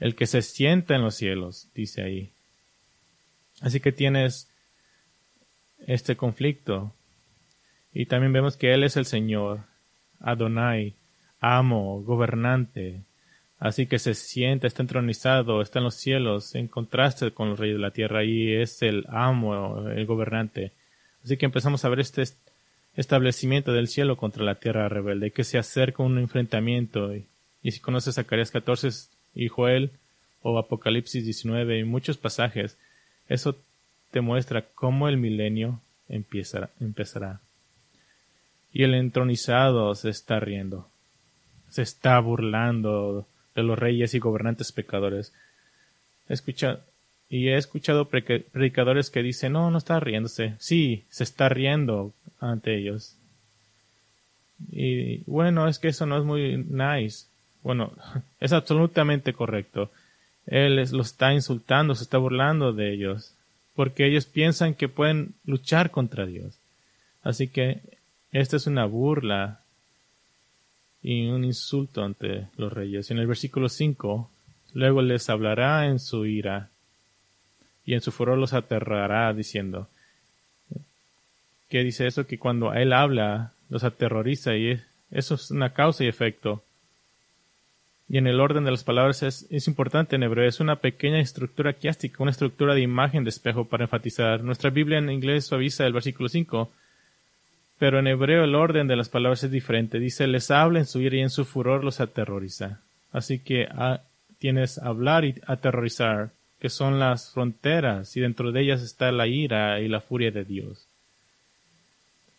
El 0.00 0.14
que 0.14 0.26
se 0.26 0.42
sienta 0.42 0.94
en 0.94 1.02
los 1.02 1.14
cielos, 1.14 1.68
dice 1.74 2.02
ahí. 2.02 2.30
Así 3.60 3.80
que 3.80 3.92
tienes 3.92 4.48
este 5.86 6.16
conflicto. 6.16 6.92
Y 7.92 8.06
también 8.06 8.32
vemos 8.32 8.56
que 8.56 8.74
Él 8.74 8.82
es 8.82 8.96
el 8.96 9.06
Señor, 9.06 9.60
Adonai, 10.20 10.94
amo, 11.40 12.02
gobernante. 12.02 13.02
Así 13.58 13.86
que 13.86 13.98
se 13.98 14.14
siente, 14.14 14.66
está 14.66 14.82
entronizado, 14.82 15.62
está 15.62 15.78
en 15.78 15.84
los 15.84 15.94
cielos, 15.94 16.54
en 16.54 16.68
contraste 16.68 17.30
con 17.30 17.50
los 17.50 17.58
reyes 17.58 17.76
de 17.76 17.82
la 17.82 17.92
tierra, 17.92 18.24
y 18.24 18.52
es 18.52 18.82
el 18.82 19.04
amo, 19.08 19.88
el 19.88 20.06
gobernante. 20.06 20.72
Así 21.24 21.36
que 21.36 21.46
empezamos 21.46 21.84
a 21.84 21.88
ver 21.88 22.00
este 22.00 22.24
establecimiento 22.96 23.72
del 23.72 23.88
cielo 23.88 24.16
contra 24.16 24.44
la 24.44 24.56
tierra 24.56 24.88
rebelde, 24.88 25.30
que 25.30 25.44
se 25.44 25.58
acerca 25.58 26.02
un 26.02 26.18
enfrentamiento. 26.18 27.14
Y, 27.14 27.24
si 27.70 27.80
conoces 27.80 28.16
Zacarías 28.16 28.50
14 28.50 28.88
y 29.34 29.48
Joel, 29.48 29.90
o 30.42 30.58
Apocalipsis 30.58 31.24
19 31.24 31.78
y 31.78 31.84
muchos 31.84 32.18
pasajes, 32.18 32.76
eso 33.28 33.56
te 34.10 34.20
muestra 34.20 34.66
cómo 34.74 35.08
el 35.08 35.16
milenio 35.16 35.80
empezará. 36.08 37.40
Y 38.72 38.82
el 38.82 38.94
entronizado 38.94 39.94
se 39.94 40.10
está 40.10 40.38
riendo, 40.38 40.86
se 41.70 41.82
está 41.82 42.18
burlando 42.20 43.26
de 43.54 43.62
los 43.62 43.78
reyes 43.78 44.14
y 44.14 44.18
gobernantes 44.18 44.72
pecadores. 44.72 45.32
Escucha, 46.28 46.80
y 47.28 47.48
he 47.48 47.56
escuchado 47.56 48.08
predicadores 48.08 49.10
que 49.10 49.22
dicen, 49.22 49.52
no, 49.52 49.70
no 49.70 49.78
está 49.78 50.00
riéndose. 50.00 50.54
Sí, 50.58 51.04
se 51.10 51.24
está 51.24 51.48
riendo 51.48 52.12
ante 52.40 52.76
ellos. 52.76 53.16
Y 54.70 55.18
bueno, 55.30 55.68
es 55.68 55.78
que 55.78 55.88
eso 55.88 56.06
no 56.06 56.18
es 56.18 56.24
muy 56.24 56.58
nice. 56.58 57.26
Bueno, 57.62 57.92
es 58.40 58.52
absolutamente 58.52 59.32
correcto. 59.32 59.90
Él 60.46 60.76
los 60.76 60.92
está 60.92 61.32
insultando, 61.32 61.94
se 61.94 62.04
está 62.04 62.18
burlando 62.18 62.72
de 62.72 62.92
ellos, 62.92 63.34
porque 63.74 64.06
ellos 64.06 64.26
piensan 64.26 64.74
que 64.74 64.88
pueden 64.88 65.34
luchar 65.44 65.90
contra 65.90 66.26
Dios. 66.26 66.58
Así 67.22 67.48
que 67.48 67.80
esta 68.30 68.56
es 68.56 68.66
una 68.66 68.84
burla 68.84 69.60
y 71.04 71.28
un 71.28 71.44
insulto 71.44 72.02
ante 72.02 72.48
los 72.56 72.72
reyes. 72.72 73.10
En 73.10 73.18
el 73.18 73.26
versículo 73.26 73.68
5, 73.68 74.30
luego 74.72 75.02
les 75.02 75.28
hablará 75.28 75.86
en 75.86 76.00
su 76.00 76.24
ira 76.24 76.70
y 77.84 77.92
en 77.92 78.00
su 78.00 78.10
furor 78.10 78.38
los 78.38 78.54
aterrará 78.54 79.32
diciendo, 79.34 79.88
¿qué 81.68 81.84
dice 81.84 82.06
eso? 82.06 82.26
Que 82.26 82.38
cuando 82.38 82.72
él 82.72 82.94
habla 82.94 83.52
los 83.68 83.84
aterroriza 83.84 84.56
y 84.56 84.80
eso 85.10 85.34
es 85.34 85.50
una 85.50 85.74
causa 85.74 86.04
y 86.04 86.08
efecto. 86.08 86.64
Y 88.08 88.16
en 88.16 88.26
el 88.26 88.40
orden 88.40 88.64
de 88.64 88.70
las 88.70 88.84
palabras 88.84 89.22
es, 89.22 89.68
importante 89.68 90.16
en 90.16 90.22
hebreo, 90.22 90.48
es 90.48 90.60
una 90.60 90.76
pequeña 90.76 91.20
estructura 91.20 91.74
quiástica, 91.74 92.22
una 92.22 92.32
estructura 92.32 92.74
de 92.74 92.80
imagen 92.80 93.24
de 93.24 93.30
espejo 93.30 93.66
para 93.66 93.84
enfatizar. 93.84 94.42
Nuestra 94.42 94.70
Biblia 94.70 94.98
en 94.98 95.10
inglés 95.10 95.46
suaviza 95.46 95.86
el 95.86 95.92
versículo 95.92 96.30
5, 96.30 96.70
pero 97.78 97.98
en 97.98 98.06
hebreo 98.06 98.44
el 98.44 98.54
orden 98.54 98.86
de 98.86 98.96
las 98.96 99.08
palabras 99.08 99.42
es 99.44 99.50
diferente. 99.50 99.98
Dice, 99.98 100.26
les 100.26 100.50
habla 100.50 100.78
en 100.78 100.86
su 100.86 101.00
ira 101.00 101.16
y 101.16 101.20
en 101.20 101.30
su 101.30 101.44
furor 101.44 101.84
los 101.84 102.00
aterroriza. 102.00 102.80
Así 103.12 103.38
que 103.38 103.66
ah, 103.70 104.00
tienes 104.38 104.78
hablar 104.78 105.24
y 105.24 105.40
aterrorizar 105.46 106.30
que 106.60 106.70
son 106.70 106.98
las 106.98 107.30
fronteras, 107.30 108.16
y 108.16 108.20
dentro 108.20 108.50
de 108.50 108.62
ellas 108.62 108.80
está 108.80 109.12
la 109.12 109.26
ira 109.26 109.80
y 109.80 109.88
la 109.88 110.00
furia 110.00 110.30
de 110.30 110.44
Dios. 110.44 110.86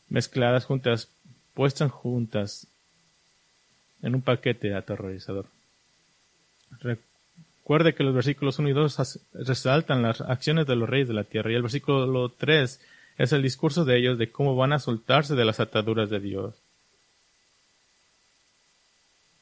Mezcladas 0.10 0.65
juntas, 0.65 1.10
puestas 1.54 1.92
juntas 1.92 2.65
en 4.01 4.15
un 4.15 4.24
paquete 4.24 4.74
aterrorizador. 4.74 5.46
Recuerde 6.82 7.94
que 7.94 8.04
los 8.04 8.15
versículos 8.15 8.58
1 8.58 8.70
y 8.70 8.74
2 8.74 9.20
resaltan 9.34 10.01
las 10.01 10.22
acciones 10.22 10.65
de 10.65 10.75
los 10.75 10.89
reyes 10.89 11.08
de 11.08 11.13
la 11.13 11.24
tierra, 11.24 11.51
y 11.51 11.56
el 11.56 11.62
versículo 11.62 12.30
3 12.30 12.82
es 13.18 13.32
el 13.32 13.42
discurso 13.42 13.86
de 13.86 13.98
ellos 13.98 14.18
de 14.18 14.32
cómo 14.32 14.56
van 14.56 14.74
a 14.74 14.80
soltarse 14.80 15.36
de 15.36 15.46
las 15.46 15.60
ataduras 15.60 16.10
de 16.10 16.20
Dios. 16.20 16.56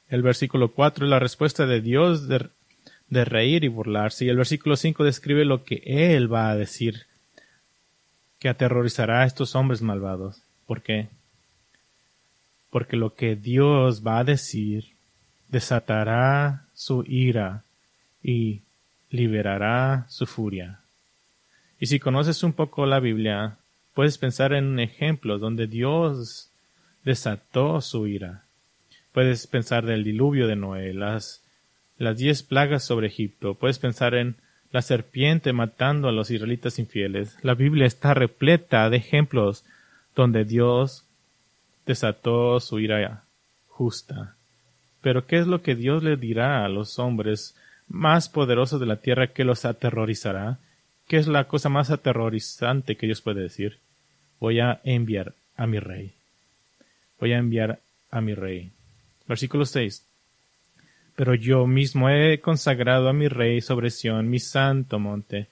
El 0.09 0.21
versículo 0.21 0.71
4 0.71 1.05
es 1.05 1.09
la 1.09 1.19
respuesta 1.19 1.65
de 1.65 1.81
Dios 1.81 2.27
de, 2.27 2.47
de 3.09 3.25
reír 3.25 3.63
y 3.63 3.67
burlarse. 3.67 4.25
Y 4.25 4.29
el 4.29 4.37
versículo 4.37 4.75
5 4.75 5.03
describe 5.03 5.43
lo 5.43 5.63
que 5.63 5.81
Él 5.85 6.31
va 6.31 6.51
a 6.51 6.55
decir, 6.55 7.07
que 8.39 8.49
aterrorizará 8.49 9.21
a 9.21 9.25
estos 9.25 9.55
hombres 9.55 9.81
malvados. 9.81 10.43
¿Por 10.67 10.81
qué? 10.81 11.07
Porque 12.69 12.95
lo 12.95 13.15
que 13.15 13.35
Dios 13.35 14.05
va 14.05 14.19
a 14.19 14.23
decir 14.23 14.93
desatará 15.47 16.65
su 16.75 17.03
ira 17.07 17.63
y 18.21 18.61
liberará 19.09 20.05
su 20.09 20.25
furia. 20.25 20.79
Y 21.79 21.87
si 21.87 21.99
conoces 21.99 22.43
un 22.43 22.53
poco 22.53 22.85
la 22.85 22.99
Biblia, 22.99 23.57
puedes 23.93 24.17
pensar 24.17 24.53
en 24.53 24.79
ejemplos 24.79 25.41
donde 25.41 25.67
Dios 25.67 26.49
desató 27.03 27.81
su 27.81 28.07
ira. 28.07 28.43
Puedes 29.11 29.47
pensar 29.47 29.85
del 29.85 30.03
diluvio 30.03 30.47
de 30.47 30.55
Noé, 30.55 30.93
las 30.93 31.43
las 31.97 32.17
diez 32.17 32.43
plagas 32.43 32.83
sobre 32.83 33.07
Egipto. 33.07 33.55
Puedes 33.55 33.79
pensar 33.79 34.15
en 34.15 34.35
la 34.71 34.81
serpiente 34.81 35.53
matando 35.53 36.07
a 36.07 36.11
los 36.11 36.31
israelitas 36.31 36.79
infieles. 36.79 37.37
La 37.43 37.53
Biblia 37.53 37.85
está 37.85 38.13
repleta 38.13 38.89
de 38.89 38.97
ejemplos 38.97 39.63
donde 40.15 40.45
Dios 40.45 41.05
desató 41.85 42.59
su 42.59 42.79
ira 42.79 43.23
justa. 43.67 44.35
Pero 45.01 45.25
¿qué 45.27 45.37
es 45.37 45.47
lo 45.47 45.61
que 45.61 45.75
Dios 45.75 46.03
le 46.03 46.17
dirá 46.17 46.65
a 46.65 46.69
los 46.69 46.97
hombres 46.97 47.55
más 47.87 48.29
poderosos 48.29 48.79
de 48.79 48.85
la 48.85 48.97
tierra 48.97 49.27
que 49.27 49.43
los 49.43 49.65
aterrorizará? 49.65 50.57
¿Qué 51.07 51.17
es 51.17 51.27
la 51.27 51.47
cosa 51.47 51.69
más 51.69 51.91
aterrorizante 51.91 52.95
que 52.95 53.05
Dios 53.05 53.21
puede 53.21 53.41
decir? 53.41 53.77
Voy 54.43 54.59
a 54.59 54.81
enviar 54.83 55.33
a 55.55 55.65
mi 55.67 55.79
rey. 55.79 56.11
Voy 57.17 57.31
a 57.31 57.37
enviar 57.37 57.79
a 58.11 58.19
mi 58.19 58.33
rey. 58.33 58.71
Versículo 59.25 59.65
6 59.65 60.03
pero 61.15 61.35
yo 61.35 61.65
mismo 61.67 62.09
he 62.09 62.39
consagrado 62.39 63.07
a 63.07 63.13
mi 63.13 63.27
rey 63.27 63.61
sobre 63.61 63.91
Sión, 63.91 64.29
mi 64.29 64.39
santo 64.39 64.99
monte. 64.99 65.47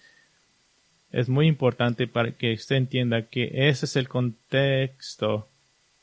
Es 1.12 1.30
muy 1.30 1.48
importante 1.48 2.08
para 2.08 2.32
que 2.32 2.54
usted 2.54 2.78
entienda 2.78 3.28
que 3.28 3.70
ese 3.70 3.86
es 3.86 3.96
el 3.96 4.10
contexto 4.10 5.48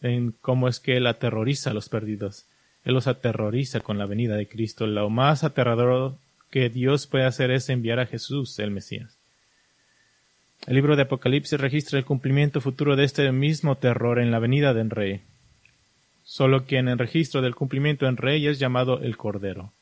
en 0.00 0.32
cómo 0.40 0.68
es 0.68 0.80
que 0.80 0.96
él 0.96 1.06
aterroriza 1.06 1.70
a 1.70 1.74
los 1.74 1.88
perdidos. 1.90 2.46
Él 2.84 2.94
los 2.94 3.06
aterroriza 3.06 3.80
con 3.80 3.98
la 3.98 4.06
venida 4.06 4.36
de 4.36 4.48
Cristo. 4.48 4.86
Lo 4.86 5.10
más 5.10 5.44
aterrador 5.44 6.14
que 6.50 6.70
Dios 6.70 7.06
puede 7.06 7.24
hacer 7.24 7.50
es 7.50 7.68
enviar 7.68 7.98
a 7.98 8.06
Jesús, 8.06 8.58
el 8.60 8.70
Mesías. 8.70 9.17
El 10.66 10.74
libro 10.74 10.96
de 10.96 11.02
Apocalipsis 11.02 11.60
registra 11.60 11.98
el 11.98 12.04
cumplimiento 12.04 12.60
futuro 12.60 12.96
de 12.96 13.04
este 13.04 13.30
mismo 13.32 13.76
terror 13.76 14.18
en 14.18 14.30
la 14.30 14.38
venida 14.38 14.74
del 14.74 14.90
Rey 14.90 15.22
solo 16.28 16.66
que 16.66 16.76
en 16.76 16.88
el 16.88 16.98
registro 16.98 17.40
del 17.40 17.54
cumplimiento 17.54 18.06
en 18.06 18.18
rey 18.18 18.46
es 18.46 18.58
llamado 18.58 19.00
el 19.00 19.16
Cordero, 19.16 19.72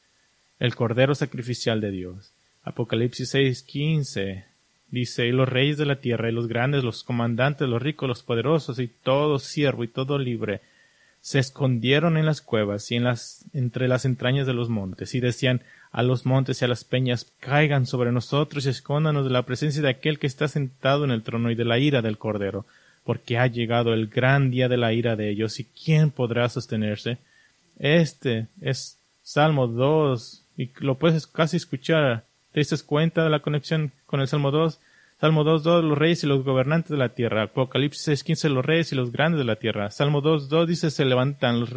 el 0.61 0.76
Cordero 0.76 1.16
sacrificial 1.16 1.80
de 1.80 1.90
Dios. 1.90 2.33
Apocalipsis 2.62 3.35
6:15 3.35 4.45
dice, 4.88 5.26
y 5.26 5.33
los 5.33 5.49
reyes 5.49 5.76
de 5.76 5.87
la 5.87 5.97
tierra, 5.97 6.28
y 6.30 6.33
los 6.33 6.47
grandes, 6.47 6.85
los 6.85 7.02
comandantes, 7.02 7.68
los 7.68 7.83
ricos, 7.83 8.09
los 8.09 8.23
poderosos, 8.23 8.78
y 8.78 8.87
todo 8.87 9.40
siervo 9.40 9.83
y 9.83 9.88
todo 9.88 10.18
libre, 10.18 10.61
se 11.21 11.40
escondieron 11.40 12.16
en 12.16 12.26
las 12.26 12.40
cuevas 12.40 12.92
y 12.92 12.95
en 12.95 13.02
las, 13.02 13.45
entre 13.52 13.88
las 13.88 14.04
entrañas 14.04 14.47
de 14.47 14.54
los 14.54 14.68
montes, 14.68 15.16
y 15.16 15.21
decían 15.21 15.62
a 15.93 16.02
los 16.02 16.26
montes 16.26 16.61
y 16.61 16.64
a 16.64 16.69
las 16.69 16.85
peñas, 16.85 17.33
caigan 17.40 17.87
sobre 17.87 18.12
nosotros 18.12 18.66
y 18.66 18.69
escóndanos 18.69 19.25
de 19.25 19.31
la 19.31 19.43
presencia 19.43 19.83
de 19.83 19.90
aquel 19.90 20.19
que 20.19 20.26
está 20.26 20.49
sentado 20.49 21.05
en 21.05 21.11
el 21.11 21.23
trono 21.23 21.50
y 21.50 21.55
de 21.55 21.64
la 21.64 21.78
ira 21.78 22.02
del 22.02 22.19
Cordero 22.19 22.66
porque 23.07 23.38
ha 23.38 23.47
llegado 23.47 23.95
el 23.95 24.09
gran 24.09 24.50
día 24.50 24.69
de 24.69 24.76
la 24.76 24.93
ira 24.93 25.14
de 25.14 25.31
ellos, 25.31 25.61
y 25.61 25.64
quién 25.64 26.11
podrá 26.11 26.49
sostenerse. 26.49 27.19
Este 27.78 28.49
es 28.61 28.99
Salmo 29.23 29.69
2, 29.69 30.43
y 30.59 30.71
lo 30.81 30.97
puedes 30.97 31.28
casi 31.28 31.57
escuchar. 31.57 32.25
¿Te 32.50 32.61
diste 32.61 32.76
cuenta 32.85 33.23
de 33.23 33.31
la 33.31 33.38
conexión 33.38 33.93
con 34.07 34.21
el 34.21 34.26
Salmo 34.26 34.50
2? 34.50 34.81
Salmo 35.21 35.45
2, 35.45 35.62
2, 35.62 35.85
los 35.85 35.97
reyes 35.97 36.25
y 36.25 36.26
los 36.26 36.43
gobernantes 36.43 36.90
de 36.90 36.97
la 36.97 37.11
tierra. 37.11 37.45
Apocalipsis 37.45 38.02
6, 38.02 38.25
15, 38.25 38.49
los 38.49 38.64
reyes 38.64 38.93
y 38.93 38.97
los 38.97 39.12
grandes 39.12 39.38
de 39.38 39.45
la 39.45 39.57
tierra. 39.57 39.90
Salmo 39.93 40.21
2, 40.21 40.49
2 40.49 40.69
dice, 40.69 40.90
se 40.90 41.05
levantan 41.05 41.61
los 41.61 41.71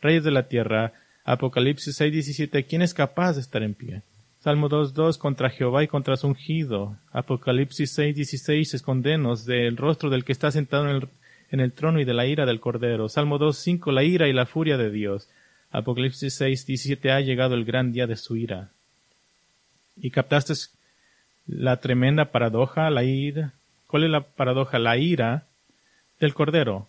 reyes 0.00 0.24
de 0.24 0.30
la 0.30 0.48
tierra. 0.48 0.94
Apocalipsis 1.24 1.96
6, 1.96 2.12
17, 2.12 2.64
¿quién 2.64 2.82
es 2.82 2.94
capaz 2.94 3.34
de 3.34 3.40
estar 3.40 3.62
en 3.62 3.74
pie? 3.74 4.02
Salmo 4.40 4.68
2.2 4.68 5.18
contra 5.18 5.50
Jehová 5.50 5.84
y 5.84 5.88
contra 5.88 6.16
su 6.16 6.26
ungido. 6.26 6.96
Apocalipsis 7.12 7.96
6.16 7.96 8.74
escondenos 8.74 9.44
del 9.44 9.76
rostro 9.76 10.10
del 10.10 10.24
que 10.24 10.32
está 10.32 10.50
sentado 10.50 10.88
en 10.88 10.96
el, 10.96 11.08
en 11.52 11.60
el 11.60 11.72
trono 11.72 12.00
y 12.00 12.04
de 12.04 12.12
la 12.12 12.26
ira 12.26 12.44
del 12.44 12.58
Cordero. 12.58 13.08
Salmo 13.08 13.38
2.5 13.38 13.92
la 13.92 14.02
ira 14.02 14.26
y 14.26 14.32
la 14.32 14.46
furia 14.46 14.76
de 14.76 14.90
Dios. 14.90 15.28
Apocalipsis 15.70 16.40
6.17 16.40 17.10
ha 17.10 17.20
llegado 17.20 17.54
el 17.54 17.64
gran 17.64 17.92
día 17.92 18.08
de 18.08 18.16
su 18.16 18.36
ira. 18.36 18.70
Y 19.96 20.10
captaste 20.10 20.54
la 21.46 21.76
tremenda 21.76 22.32
paradoja, 22.32 22.90
la 22.90 23.04
ira. 23.04 23.52
¿Cuál 23.86 24.04
es 24.04 24.10
la 24.10 24.22
paradoja? 24.22 24.80
La 24.80 24.96
ira 24.96 25.46
del 26.18 26.34
Cordero. 26.34 26.88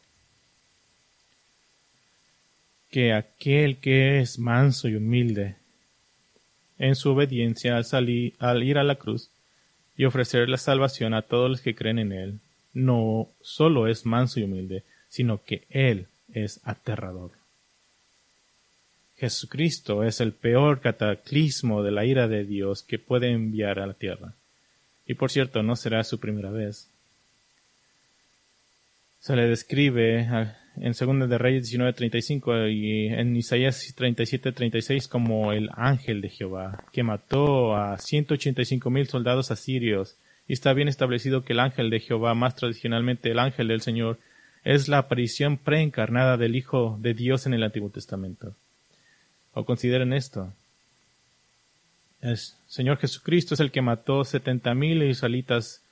Que 2.93 3.11
aquel 3.11 3.77
que 3.77 4.19
es 4.19 4.37
manso 4.37 4.87
y 4.87 4.95
humilde 4.95 5.55
en 6.77 6.93
su 6.95 7.09
obediencia 7.09 7.75
al, 7.75 7.85
salir, 7.85 8.35
al 8.37 8.61
ir 8.61 8.77
a 8.77 8.83
la 8.83 8.97
cruz, 8.97 9.31
y 9.97 10.05
ofrecer 10.05 10.47
la 10.47 10.57
salvación 10.57 11.15
a 11.15 11.23
todos 11.23 11.49
los 11.49 11.61
que 11.61 11.73
creen 11.73 11.97
en 11.97 12.11
Él. 12.11 12.39
No 12.71 13.29
solo 13.41 13.87
es 13.87 14.05
manso 14.05 14.39
y 14.39 14.43
humilde, 14.43 14.83
sino 15.09 15.43
que 15.43 15.63
Él 15.71 16.05
es 16.33 16.59
aterrador. 16.65 17.31
Jesucristo 19.17 20.03
es 20.03 20.21
el 20.21 20.31
peor 20.31 20.79
cataclismo 20.79 21.81
de 21.81 21.91
la 21.91 22.05
ira 22.05 22.27
de 22.27 22.43
Dios 22.43 22.83
que 22.83 22.99
puede 22.99 23.31
enviar 23.31 23.79
a 23.79 23.87
la 23.87 23.93
tierra. 23.95 24.33
Y 25.07 25.15
por 25.15 25.31
cierto, 25.31 25.63
no 25.63 25.75
será 25.75 26.03
su 26.03 26.19
primera 26.19 26.51
vez. 26.51 26.87
Se 29.19 29.35
le 29.35 29.47
describe 29.47 30.27
en 30.77 30.93
2 30.93 31.29
de 31.29 31.37
Reyes 31.37 31.71
19:35 31.71 32.67
y 32.67 33.07
en 33.07 33.35
Isaías 33.35 33.93
37:36 33.95 35.07
como 35.07 35.51
el 35.51 35.69
ángel 35.75 36.21
de 36.21 36.29
Jehová, 36.29 36.83
que 36.91 37.03
mató 37.03 37.75
a 37.75 37.97
185 37.97 38.89
mil 38.89 39.07
soldados 39.07 39.51
asirios. 39.51 40.15
Y 40.47 40.53
está 40.53 40.73
bien 40.73 40.87
establecido 40.87 41.43
que 41.43 41.53
el 41.53 41.59
ángel 41.59 41.89
de 41.89 41.99
Jehová, 41.99 42.33
más 42.33 42.55
tradicionalmente 42.55 43.31
el 43.31 43.39
ángel 43.39 43.67
del 43.67 43.81
Señor, 43.81 44.19
es 44.63 44.87
la 44.87 44.97
aparición 44.97 45.57
preencarnada 45.57 46.37
del 46.37 46.55
Hijo 46.55 46.97
de 47.01 47.13
Dios 47.13 47.45
en 47.45 47.53
el 47.53 47.63
Antiguo 47.63 47.89
Testamento. 47.89 48.55
O 49.53 49.65
consideren 49.65 50.13
esto. 50.13 50.51
El 52.21 52.37
Señor 52.67 52.97
Jesucristo 52.97 53.53
es 53.53 53.59
el 53.59 53.71
que 53.71 53.81
mató 53.81 54.23
setenta 54.23 54.73
mil 54.73 55.03
israelitas, 55.03 55.82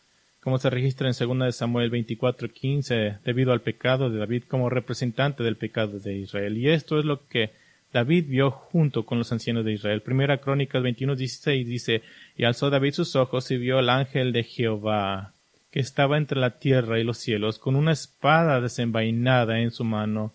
como 0.42 0.58
se 0.58 0.70
registra 0.70 1.08
en 1.08 1.14
2 1.14 1.46
de 1.46 1.52
Samuel 1.52 1.92
24:15, 1.92 3.20
debido 3.24 3.54
al 3.54 3.62
pecado 3.62 4.10
de 4.10 4.18
David 4.18 4.44
como 4.48 4.70
representante 4.70 5.44
del 5.44 5.56
pecado 5.56 6.00
de 6.00 6.16
Israel. 6.16 6.58
Y 6.58 6.70
esto 6.70 7.00
es 7.00 7.06
lo 7.06 7.28
que 7.28 7.52
David 7.94 8.26
vio 8.28 8.52
junto 8.52 9.06
con 9.06 9.20
los 9.20 9.32
ancianos 9.32 9.66
de 9.66 9.74
Israel. 9.74 10.02
Primera 10.02 10.40
Crónicas 10.40 10.82
21:16 10.82 11.66
dice, 11.66 12.02
y 12.38 12.46
alzó 12.46 12.70
David 12.70 12.94
sus 12.94 13.16
ojos 13.16 13.52
y 13.52 13.58
vio 13.58 13.78
al 13.78 13.90
ángel 13.90 14.32
de 14.32 14.44
Jehová, 14.44 15.34
que 15.70 15.80
estaba 15.80 16.18
entre 16.18 16.40
la 16.40 16.58
tierra 16.58 17.00
y 17.00 17.04
los 17.04 17.20
cielos, 17.20 17.60
con 17.60 17.76
una 17.76 17.92
espada 17.92 18.62
desenvainada 18.62 19.60
en 19.60 19.72
su 19.72 19.84
mano, 19.84 20.34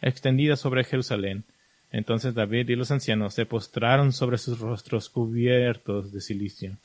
extendida 0.00 0.54
sobre 0.56 0.84
Jerusalén. 0.84 1.44
Entonces 1.90 2.34
David 2.34 2.68
y 2.68 2.76
los 2.76 2.90
ancianos 2.90 3.34
se 3.34 3.46
postraron 3.46 4.12
sobre 4.12 4.38
sus 4.38 4.60
rostros 4.60 5.08
cubiertos 5.08 6.12
de 6.12 6.20
silicio. 6.20 6.76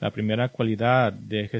La 0.00 0.10
primera 0.10 0.48
cualidad 0.50 1.12
de, 1.12 1.50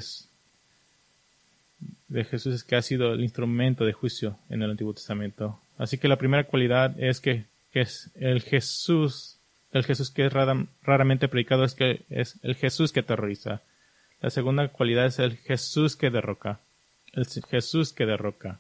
de 2.09 2.25
Jesús 2.25 2.55
es 2.55 2.65
que 2.65 2.77
ha 2.77 2.83
sido 2.83 3.15
el 3.15 3.23
instrumento 3.23 3.85
de 3.85 3.93
juicio 3.93 4.39
en 4.49 4.63
el 4.63 4.71
Antiguo 4.71 4.95
Testamento. 4.95 5.61
Así 5.77 5.99
que 5.99 6.09
la 6.09 6.17
primera 6.17 6.45
cualidad 6.45 6.95
es 6.99 7.21
que, 7.21 7.45
es 7.73 8.11
el 8.17 8.43
Jesús, 8.43 9.39
el 9.73 9.85
Jesús 9.85 10.11
que 10.11 10.27
es 10.27 10.33
raramente 10.33 11.29
predicado 11.29 11.65
es 11.65 11.75
que 11.75 12.03
es 12.11 12.39
el 12.43 12.57
Jesús 12.57 12.93
que 12.93 13.01
aterroriza. 13.01 13.61
La 14.21 14.31
segunda 14.31 14.67
cualidad 14.69 15.07
es 15.07 15.21
el 15.21 15.37
Jesús 15.37 15.95
que 15.95 16.11
derroca. 16.11 16.59
El 17.13 17.27
Jesús 17.27 17.93
que 17.93 18.05
derroca. 18.05 18.59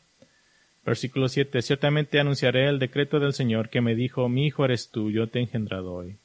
Versículo 0.85 1.29
7. 1.29 1.61
Ciertamente 1.63 2.21
anunciaré 2.21 2.69
el 2.69 2.79
decreto 2.79 3.19
del 3.19 3.33
Señor 3.33 3.69
que 3.69 3.81
me 3.81 3.95
dijo, 3.95 4.29
mi 4.29 4.47
hijo 4.47 4.65
eres 4.65 4.91
tú, 4.91 5.11
yo 5.11 5.27
te 5.27 5.39
he 5.39 5.43
engendrado 5.43 5.93
hoy. 5.93 6.17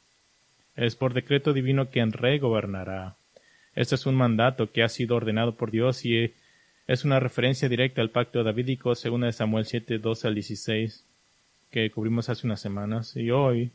Es 0.76 0.96
por 0.96 1.14
decreto 1.14 1.54
divino 1.54 1.90
que 1.90 2.06
rey 2.06 2.40
gobernará. 2.40 3.16
Este 3.76 3.96
es 3.96 4.06
un 4.06 4.16
mandato 4.16 4.72
que 4.72 4.84
ha 4.84 4.90
sido 4.90 5.16
ordenado 5.16 5.56
por 5.56 5.72
Dios 5.72 6.06
y 6.06 6.34
es 6.88 7.06
una 7.06 7.20
referencia 7.20 7.70
directa 7.70 8.02
al 8.02 8.10
pacto 8.10 8.44
davídico, 8.44 8.94
según 8.96 9.22
de 9.22 9.32
Samuel 9.32 9.66
7, 9.66 10.00
12 10.00 10.28
al 10.28 10.36
16, 10.36 11.04
que 11.72 11.90
cubrimos 11.90 12.30
hace 12.30 12.46
unas 12.46 12.62
semanas. 12.62 13.16
Y 13.16 13.32
hoy, 13.32 13.72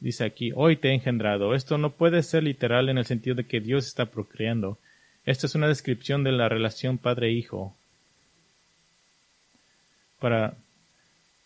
dice 0.00 0.24
aquí, 0.24 0.52
hoy 0.54 0.76
te 0.76 0.88
he 0.88 0.94
engendrado. 0.94 1.54
Esto 1.54 1.78
no 1.78 1.90
puede 1.90 2.22
ser 2.22 2.42
literal 2.42 2.88
en 2.88 2.98
el 2.98 3.06
sentido 3.06 3.34
de 3.34 3.46
que 3.46 3.60
Dios 3.60 3.86
está 3.86 4.06
procreando. 4.06 4.78
Esta 5.24 5.46
es 5.46 5.54
una 5.54 5.68
descripción 5.68 6.22
de 6.22 6.32
la 6.32 6.48
relación 6.48 6.98
padre-hijo 6.98 7.74
para 10.24 10.54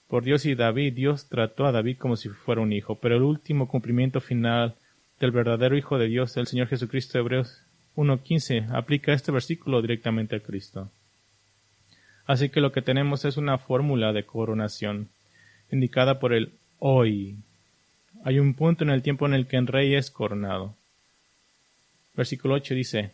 por 0.07 0.23
Dios 0.23 0.47
y 0.47 0.55
David, 0.55 0.95
Dios 0.95 1.29
trató 1.29 1.67
a 1.67 1.73
David 1.73 1.99
como 1.99 2.17
si 2.17 2.29
fuera 2.29 2.63
un 2.63 2.73
hijo, 2.73 2.95
pero 2.95 3.17
el 3.17 3.23
último 3.23 3.69
cumplimiento 3.69 4.21
final 4.21 4.75
del 5.21 5.31
verdadero 5.31 5.77
Hijo 5.77 5.99
de 5.99 6.07
Dios, 6.07 6.37
el 6.37 6.47
Señor 6.47 6.69
Jesucristo, 6.69 7.19
Hebreos 7.19 7.63
1.15, 7.97 8.71
aplica 8.73 9.13
este 9.13 9.33
versículo 9.33 9.83
directamente 9.83 10.37
a 10.37 10.41
Cristo. 10.41 10.91
Así 12.27 12.51
que 12.51 12.61
lo 12.61 12.73
que 12.73 12.83
tenemos 12.83 13.25
es 13.25 13.37
una 13.37 13.59
fórmula 13.59 14.13
de 14.13 14.25
coronación, 14.25 15.09
indicada 15.73 16.21
por 16.21 16.35
el 16.35 16.53
hoy. 16.79 17.37
Hay 18.25 18.39
un 18.39 18.55
punto 18.55 18.85
en 18.85 18.91
el 18.91 19.03
tiempo 19.03 19.27
en 19.27 19.35
el 19.35 19.47
que 19.47 19.57
el 19.57 19.67
rey 19.67 19.95
es 19.95 20.11
coronado. 20.11 20.75
Versículo 22.15 22.55
8 22.55 22.75
dice, 22.75 23.13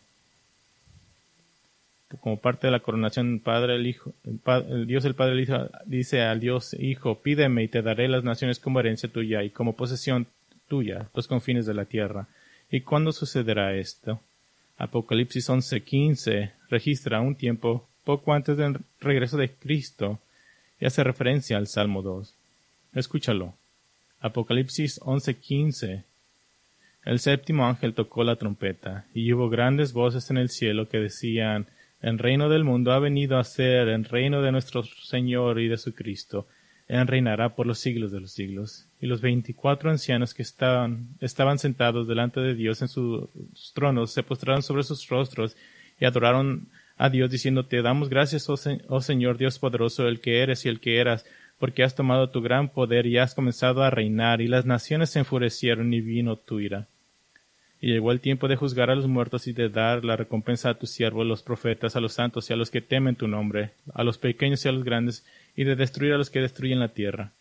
como 2.19 2.37
parte 2.37 2.67
de 2.67 2.71
la 2.71 2.79
coronación, 2.79 3.39
Padre, 3.39 3.75
el 3.75 3.87
Hijo, 3.87 4.13
el, 4.23 4.87
Dios 4.87 5.05
el 5.05 5.15
Padre 5.15 5.47
dice 5.85 6.21
al 6.21 6.39
Dios 6.39 6.75
Hijo, 6.79 7.21
pídeme 7.21 7.63
y 7.63 7.67
te 7.67 7.81
daré 7.81 8.07
las 8.07 8.23
naciones 8.23 8.59
como 8.59 8.79
herencia 8.79 9.09
tuya 9.09 9.43
y 9.43 9.49
como 9.49 9.75
posesión 9.75 10.27
tuya, 10.67 11.09
los 11.13 11.27
confines 11.27 11.65
de 11.65 11.73
la 11.73 11.85
tierra. 11.85 12.27
¿Y 12.69 12.81
cuándo 12.81 13.11
sucederá 13.11 13.75
esto? 13.75 14.19
Apocalipsis 14.77 15.49
11:15 15.49 16.51
registra 16.69 17.21
un 17.21 17.35
tiempo 17.35 17.87
poco 18.03 18.33
antes 18.33 18.57
del 18.57 18.79
regreso 18.99 19.37
de 19.37 19.49
Cristo 19.49 20.19
y 20.79 20.85
hace 20.85 21.03
referencia 21.03 21.57
al 21.57 21.67
Salmo 21.67 22.01
2. 22.01 22.33
Escúchalo. 22.93 23.53
Apocalipsis 24.21 24.99
11:15 25.01 26.03
El 27.05 27.19
séptimo 27.19 27.67
ángel 27.67 27.93
tocó 27.93 28.23
la 28.23 28.35
trompeta, 28.35 29.05
y 29.13 29.31
hubo 29.31 29.49
grandes 29.49 29.93
voces 29.93 30.29
en 30.31 30.37
el 30.37 30.49
cielo 30.49 30.89
que 30.89 30.97
decían 30.99 31.67
el 32.01 32.19
reino 32.19 32.49
del 32.49 32.63
mundo 32.63 32.91
ha 32.91 32.99
venido 32.99 33.37
a 33.37 33.43
ser 33.43 33.87
el 33.87 34.05
reino 34.05 34.41
de 34.41 34.51
nuestro 34.51 34.83
Señor 34.83 35.59
y 35.59 35.67
de 35.67 35.77
su 35.77 35.93
Cristo. 35.93 36.47
Él 36.87 37.07
reinará 37.07 37.55
por 37.55 37.65
los 37.65 37.79
siglos 37.79 38.11
de 38.11 38.21
los 38.21 38.31
siglos. 38.31 38.85
Y 39.01 39.07
los 39.07 39.21
veinticuatro 39.21 39.89
ancianos 39.89 40.33
que 40.33 40.43
estaban, 40.43 41.09
estaban 41.19 41.57
sentados 41.57 42.07
delante 42.07 42.39
de 42.39 42.53
Dios 42.53 42.81
en 42.81 42.87
sus 42.87 43.29
tronos 43.73 44.13
se 44.13 44.23
postraron 44.23 44.61
sobre 44.61 44.83
sus 44.83 45.07
rostros 45.07 45.55
y 45.99 46.05
adoraron 46.05 46.67
a 46.97 47.09
Dios 47.09 47.31
diciendo, 47.31 47.65
Te 47.65 47.81
damos 47.81 48.09
gracias, 48.09 48.49
oh, 48.49 48.55
oh 48.87 49.01
Señor 49.01 49.37
Dios 49.37 49.59
poderoso, 49.59 50.07
el 50.07 50.21
que 50.21 50.41
eres 50.41 50.65
y 50.65 50.69
el 50.69 50.79
que 50.79 50.99
eras, 50.99 51.25
porque 51.59 51.83
has 51.83 51.95
tomado 51.95 52.29
tu 52.29 52.41
gran 52.41 52.69
poder 52.69 53.05
y 53.05 53.17
has 53.17 53.33
comenzado 53.33 53.83
a 53.83 53.89
reinar, 53.89 54.41
y 54.41 54.47
las 54.47 54.65
naciones 54.65 55.09
se 55.09 55.19
enfurecieron 55.19 55.93
y 55.93 56.01
vino 56.01 56.35
tu 56.35 56.59
ira. 56.59 56.87
Y 57.81 57.91
llegó 57.91 58.11
el 58.11 58.21
tiempo 58.21 58.47
de 58.47 58.55
juzgar 58.55 58.89
a 58.89 58.95
los 58.95 59.07
muertos 59.07 59.47
y 59.47 59.53
de 59.53 59.69
dar 59.69 60.05
la 60.05 60.15
recompensa 60.15 60.69
a 60.69 60.73
tus 60.75 60.89
siervos, 60.89 61.25
los 61.25 61.43
profetas, 61.43 61.95
a 61.95 61.99
los 61.99 62.13
santos 62.13 62.49
y 62.49 62.53
a 62.53 62.55
los 62.55 62.71
que 62.71 62.81
temen 62.81 63.15
tu 63.15 63.27
nombre, 63.27 63.71
a 63.93 64.03
los 64.03 64.17
pequeños 64.17 64.65
y 64.65 64.69
a 64.69 64.71
los 64.71 64.83
grandes, 64.83 65.25
y 65.55 65.63
de 65.63 65.75
destruir 65.75 66.13
a 66.13 66.17
los 66.17 66.29
que 66.29 66.41
destruyen 66.41 66.79
la 66.79 66.89
tierra. 66.89 67.31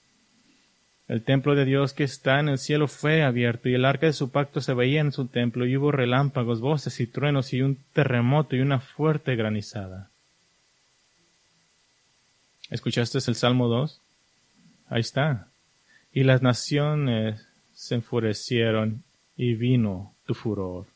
El 1.07 1.23
templo 1.23 1.55
de 1.55 1.67
Dios 1.67 1.93
que 1.93 2.05
está 2.05 2.41
en 2.41 2.49
el 2.49 2.59
cielo 2.59 2.89
fue 2.89 3.23
abierto, 3.23 3.69
y 3.69 3.75
el 3.75 3.85
arca 3.85 4.07
de 4.07 4.15
su 4.15 4.31
pacto 4.31 4.61
se 4.61 4.73
veía 4.73 5.01
en 5.01 5.13
su 5.13 5.27
templo, 5.27 5.67
y 5.67 5.77
hubo 5.77 5.93
relámpagos, 5.93 6.61
voces 6.61 6.99
y 7.01 7.07
truenos, 7.07 7.53
y 7.53 7.61
un 7.61 7.79
terremoto 7.93 8.57
y 8.57 8.61
una 8.61 8.81
fuerte 8.81 9.37
granizada. 9.37 10.11
¿Escuchaste 12.71 13.19
el 13.19 13.35
Salmo 13.35 13.69
2? 13.69 14.01
Ahí 14.89 15.01
está. 15.01 15.49
Y 16.13 16.25
las 16.25 16.43
naciones 16.43 17.47
se 17.75 17.97
enfurecieron 17.97 19.03
y 19.37 19.55
vino 19.55 20.15
tu 20.27 20.35
furor. 20.35 20.87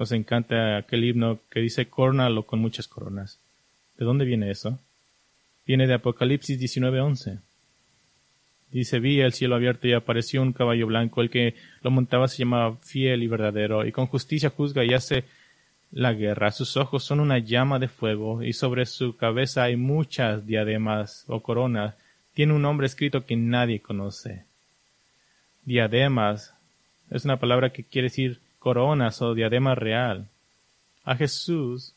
Nos 0.00 0.12
encanta 0.12 0.78
aquel 0.78 1.04
himno 1.04 1.40
que 1.50 1.60
dice 1.60 1.90
córnalo 1.90 2.46
con 2.46 2.58
muchas 2.58 2.88
coronas. 2.88 3.38
¿De 3.98 4.06
dónde 4.06 4.24
viene 4.24 4.50
eso? 4.50 4.78
Viene 5.66 5.86
de 5.86 5.92
Apocalipsis 5.92 6.58
19:11. 6.58 7.40
Dice, 8.70 8.98
vi 8.98 9.20
el 9.20 9.34
cielo 9.34 9.56
abierto 9.56 9.86
y 9.86 9.92
apareció 9.92 10.40
un 10.40 10.54
caballo 10.54 10.86
blanco, 10.86 11.20
el 11.20 11.28
que 11.28 11.54
lo 11.82 11.90
montaba 11.90 12.28
se 12.28 12.38
llamaba 12.38 12.76
fiel 12.76 13.22
y 13.22 13.26
verdadero, 13.26 13.84
y 13.84 13.92
con 13.92 14.06
justicia 14.06 14.48
juzga 14.48 14.86
y 14.86 14.94
hace 14.94 15.24
la 15.92 16.14
guerra. 16.14 16.50
Sus 16.50 16.78
ojos 16.78 17.04
son 17.04 17.20
una 17.20 17.38
llama 17.38 17.78
de 17.78 17.88
fuego, 17.88 18.42
y 18.42 18.54
sobre 18.54 18.86
su 18.86 19.18
cabeza 19.18 19.64
hay 19.64 19.76
muchas 19.76 20.46
diademas 20.46 21.26
o 21.26 21.42
coronas, 21.42 21.94
tiene 22.32 22.54
un 22.54 22.62
nombre 22.62 22.86
escrito 22.86 23.26
que 23.26 23.36
nadie 23.36 23.80
conoce. 23.80 24.44
Diademas 25.66 26.54
es 27.10 27.26
una 27.26 27.38
palabra 27.38 27.68
que 27.68 27.84
quiere 27.84 28.06
decir 28.06 28.40
coronas 28.60 29.20
o 29.22 29.34
diadema 29.34 29.74
real. 29.74 30.28
A 31.04 31.16
Jesús, 31.16 31.94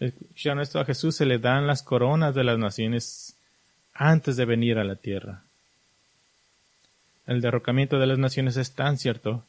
escucharon 0.00 0.60
esto, 0.60 0.80
a 0.80 0.86
Jesús 0.86 1.16
se 1.16 1.26
le 1.26 1.38
dan 1.38 1.66
las 1.66 1.82
coronas 1.82 2.34
de 2.34 2.44
las 2.44 2.58
naciones 2.58 3.36
antes 3.92 4.36
de 4.36 4.46
venir 4.46 4.78
a 4.78 4.84
la 4.84 4.96
tierra. 4.96 5.42
El 7.26 7.42
derrocamiento 7.42 7.98
de 7.98 8.06
las 8.06 8.18
naciones 8.18 8.56
es 8.56 8.74
tan 8.74 8.96
cierto 8.96 9.44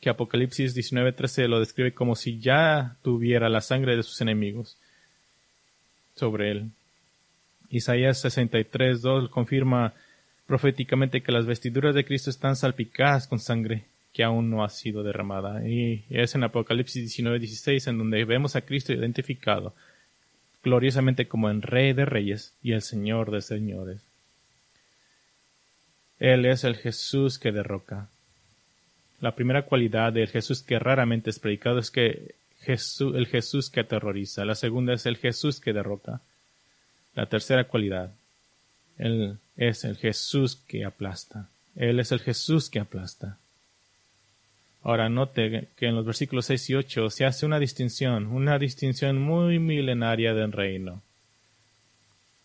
que 0.00 0.08
Apocalipsis 0.08 0.74
19:13 0.74 1.48
lo 1.48 1.60
describe 1.60 1.92
como 1.92 2.14
si 2.14 2.40
ya 2.40 2.96
tuviera 3.02 3.50
la 3.50 3.60
sangre 3.60 3.96
de 3.96 4.02
sus 4.02 4.22
enemigos 4.22 4.78
sobre 6.14 6.52
él. 6.52 6.70
Isaías 7.68 8.24
63.2 8.24 9.28
confirma 9.28 9.92
proféticamente 10.46 11.20
que 11.22 11.32
las 11.32 11.46
vestiduras 11.46 11.94
de 11.94 12.04
Cristo 12.04 12.30
están 12.30 12.56
salpicadas 12.56 13.26
con 13.26 13.38
sangre 13.38 13.89
que 14.12 14.24
aún 14.24 14.50
no 14.50 14.64
ha 14.64 14.68
sido 14.68 15.02
derramada. 15.02 15.66
Y 15.68 16.04
es 16.10 16.34
en 16.34 16.44
Apocalipsis 16.44 17.02
19, 17.02 17.38
16 17.38 17.86
en 17.86 17.98
donde 17.98 18.24
vemos 18.24 18.56
a 18.56 18.62
Cristo 18.62 18.92
identificado 18.92 19.74
gloriosamente 20.62 21.26
como 21.26 21.48
el 21.48 21.62
Rey 21.62 21.92
de 21.92 22.04
Reyes 22.04 22.52
y 22.62 22.72
el 22.72 22.82
Señor 22.82 23.30
de 23.30 23.40
Señores. 23.40 24.00
Él 26.18 26.44
es 26.44 26.64
el 26.64 26.76
Jesús 26.76 27.38
que 27.38 27.50
derroca. 27.50 28.08
La 29.20 29.34
primera 29.34 29.62
cualidad 29.62 30.12
del 30.12 30.28
Jesús 30.28 30.62
que 30.62 30.78
raramente 30.78 31.30
es 31.30 31.38
predicado 31.38 31.78
es 31.78 31.90
que 31.90 32.34
Jesús, 32.60 33.16
el 33.16 33.26
Jesús 33.26 33.70
que 33.70 33.80
aterroriza. 33.80 34.44
La 34.44 34.54
segunda 34.54 34.92
es 34.92 35.06
el 35.06 35.16
Jesús 35.16 35.60
que 35.60 35.72
derroca. 35.72 36.20
La 37.14 37.26
tercera 37.26 37.64
cualidad, 37.64 38.12
Él 38.98 39.38
es 39.56 39.84
el 39.84 39.96
Jesús 39.96 40.56
que 40.68 40.84
aplasta. 40.84 41.48
Él 41.74 42.00
es 42.00 42.12
el 42.12 42.20
Jesús 42.20 42.68
que 42.68 42.80
aplasta. 42.80 43.38
Ahora 44.82 45.08
note 45.08 45.68
que 45.76 45.86
en 45.86 45.94
los 45.94 46.06
versículos 46.06 46.46
6 46.46 46.70
y 46.70 46.74
8 46.74 47.10
se 47.10 47.26
hace 47.26 47.44
una 47.44 47.58
distinción, 47.58 48.26
una 48.26 48.58
distinción 48.58 49.20
muy 49.20 49.58
milenaria 49.58 50.32
del 50.32 50.52
reino. 50.52 51.02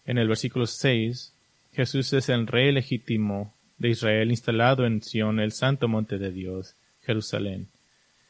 En 0.06 0.18
el 0.18 0.28
versículo 0.28 0.68
6, 0.68 1.34
Jesús 1.74 2.14
es 2.14 2.30
el 2.30 2.48
rey 2.48 2.72
legítimo 2.72 3.54
de 3.78 3.90
Israel 3.90 4.30
instalado 4.32 4.86
en 4.86 5.02
Sion, 5.02 5.40
el 5.40 5.52
santo 5.52 5.88
monte 5.88 6.18
de 6.18 6.32
Dios, 6.32 6.76
Jerusalén. 7.04 7.68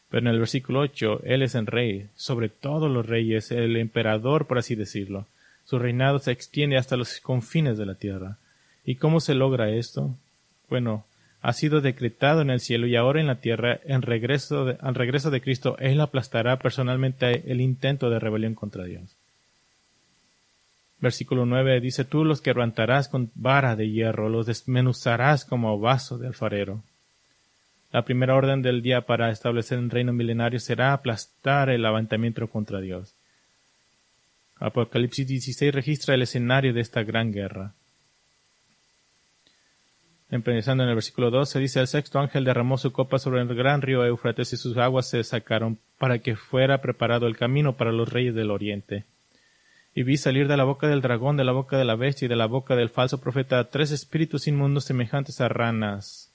Pero 0.09 0.21
en 0.21 0.33
el 0.33 0.39
versículo 0.39 0.81
8, 0.81 1.21
Él 1.23 1.41
es 1.41 1.55
el 1.55 1.65
rey, 1.65 2.07
sobre 2.15 2.49
todos 2.49 2.89
los 2.91 3.05
reyes, 3.05 3.51
el 3.51 3.75
emperador, 3.75 4.47
por 4.47 4.57
así 4.57 4.75
decirlo. 4.75 5.25
Su 5.65 5.79
reinado 5.79 6.19
se 6.19 6.31
extiende 6.31 6.77
hasta 6.77 6.95
los 6.95 7.19
confines 7.19 7.77
de 7.77 7.85
la 7.85 7.95
tierra. 7.95 8.37
¿Y 8.85 8.95
cómo 8.95 9.19
se 9.19 9.33
logra 9.33 9.71
esto? 9.71 10.15
Bueno, 10.69 11.05
ha 11.45 11.53
sido 11.53 11.79
decretado 11.79 12.41
en 12.41 12.49
el 12.49 12.59
cielo 12.59 12.87
y 12.87 12.95
ahora 12.95 13.21
en 13.21 13.27
la 13.27 13.39
tierra, 13.39 13.79
en 13.85 14.01
regreso 14.01 14.75
al 14.79 14.95
regreso 14.95 15.29
de 15.29 15.41
Cristo, 15.41 15.77
Él 15.77 16.01
aplastará 16.01 16.57
personalmente 16.57 17.51
el 17.51 17.61
intento 17.61 18.09
de 18.09 18.17
rebelión 18.17 18.55
contra 18.55 18.83
Dios. 18.83 19.15
Versículo 20.99 21.45
9 21.45 21.79
dice, 21.81 22.03
Tú 22.03 22.25
los 22.25 22.41
quebrantarás 22.41 23.09
con 23.09 23.29
vara 23.35 23.75
de 23.75 23.91
hierro, 23.91 24.27
los 24.27 24.47
desmenuzarás 24.47 25.45
como 25.45 25.79
vaso 25.79 26.17
de 26.17 26.25
alfarero. 26.25 26.81
La 27.91 28.03
primera 28.03 28.33
orden 28.33 28.63
del 28.63 28.81
día 28.81 29.01
para 29.01 29.29
establecer 29.29 29.77
un 29.77 29.91
reino 29.91 30.13
milenario 30.13 30.59
será 30.59 30.93
aplastar 30.93 31.69
el 31.69 31.83
levantamiento 31.83 32.47
contra 32.47 32.81
Dios. 32.81 33.13
Apocalipsis 34.55 35.27
16 35.27 35.75
registra 35.75 36.15
el 36.15 36.23
escenario 36.23 36.73
de 36.73 36.81
esta 36.81 37.03
gran 37.03 37.31
guerra. 37.31 37.75
Empezando 40.35 40.83
en 40.83 40.89
el 40.89 40.95
versículo 40.95 41.31
12, 41.31 41.59
dice, 41.59 41.79
el 41.79 41.87
sexto 41.87 42.19
ángel 42.19 42.43
derramó 42.43 42.77
su 42.77 42.91
copa 42.91 43.19
sobre 43.19 43.39
el 43.39 43.47
gran 43.55 43.81
río 43.81 44.03
Éufrates 44.03 44.51
y 44.51 44.57
sus 44.57 44.75
aguas 44.75 45.09
se 45.09 45.23
sacaron 45.23 45.79
para 45.97 46.19
que 46.19 46.35
fuera 46.35 46.81
preparado 46.81 47.25
el 47.27 47.37
camino 47.37 47.77
para 47.77 47.93
los 47.93 48.11
reyes 48.11 48.35
del 48.35 48.51
oriente. 48.51 49.05
Y 49.95 50.03
vi 50.03 50.17
salir 50.17 50.49
de 50.49 50.57
la 50.57 50.65
boca 50.65 50.87
del 50.87 51.01
dragón, 51.01 51.37
de 51.37 51.45
la 51.45 51.53
boca 51.53 51.77
de 51.77 51.85
la 51.85 51.95
bestia 51.95 52.25
y 52.25 52.29
de 52.29 52.35
la 52.35 52.47
boca 52.47 52.75
del 52.75 52.89
falso 52.89 53.21
profeta 53.21 53.69
tres 53.69 53.91
espíritus 53.91 54.45
inmundos 54.47 54.83
semejantes 54.83 55.39
a 55.39 55.47
ranas, 55.47 56.29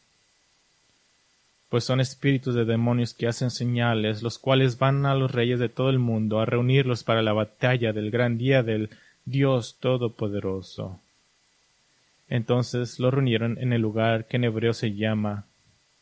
pues 1.68 1.84
son 1.84 2.00
espíritus 2.00 2.54
de 2.54 2.64
demonios 2.64 3.12
que 3.12 3.28
hacen 3.28 3.50
señales, 3.50 4.22
los 4.22 4.38
cuales 4.38 4.78
van 4.78 5.04
a 5.04 5.14
los 5.14 5.30
reyes 5.30 5.60
de 5.60 5.68
todo 5.68 5.90
el 5.90 5.98
mundo 5.98 6.40
a 6.40 6.46
reunirlos 6.46 7.04
para 7.04 7.20
la 7.20 7.34
batalla 7.34 7.92
del 7.92 8.10
gran 8.10 8.38
día 8.38 8.62
del 8.62 8.88
Dios 9.26 9.76
Todopoderoso. 9.78 11.00
Entonces 12.30 13.00
lo 13.00 13.10
reunieron 13.10 13.58
en 13.58 13.72
el 13.72 13.82
lugar 13.82 14.26
que 14.26 14.36
en 14.36 14.44
hebreo 14.44 14.72
se 14.72 14.94
llama 14.94 15.46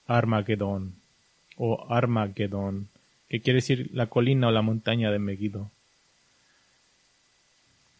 Armagedón 0.06 0.94
o 1.56 1.90
Armagedón, 1.90 2.88
que 3.30 3.40
quiere 3.40 3.56
decir 3.56 3.90
la 3.94 4.06
colina 4.06 4.48
o 4.48 4.50
la 4.50 4.60
montaña 4.60 5.10
de 5.10 5.18
Megiddo. 5.18 5.70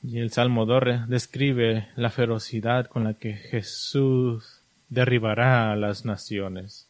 Y 0.03 0.19
el 0.19 0.31
Salmo 0.31 0.67
describe 1.09 1.89
la 1.97 2.11
ferocidad 2.11 2.87
con 2.87 3.05
la 3.05 3.15
que 3.15 3.33
Jesús 3.33 4.61
derribará 4.91 5.73
a 5.73 5.77
las 5.77 6.05
naciones. 6.05 6.87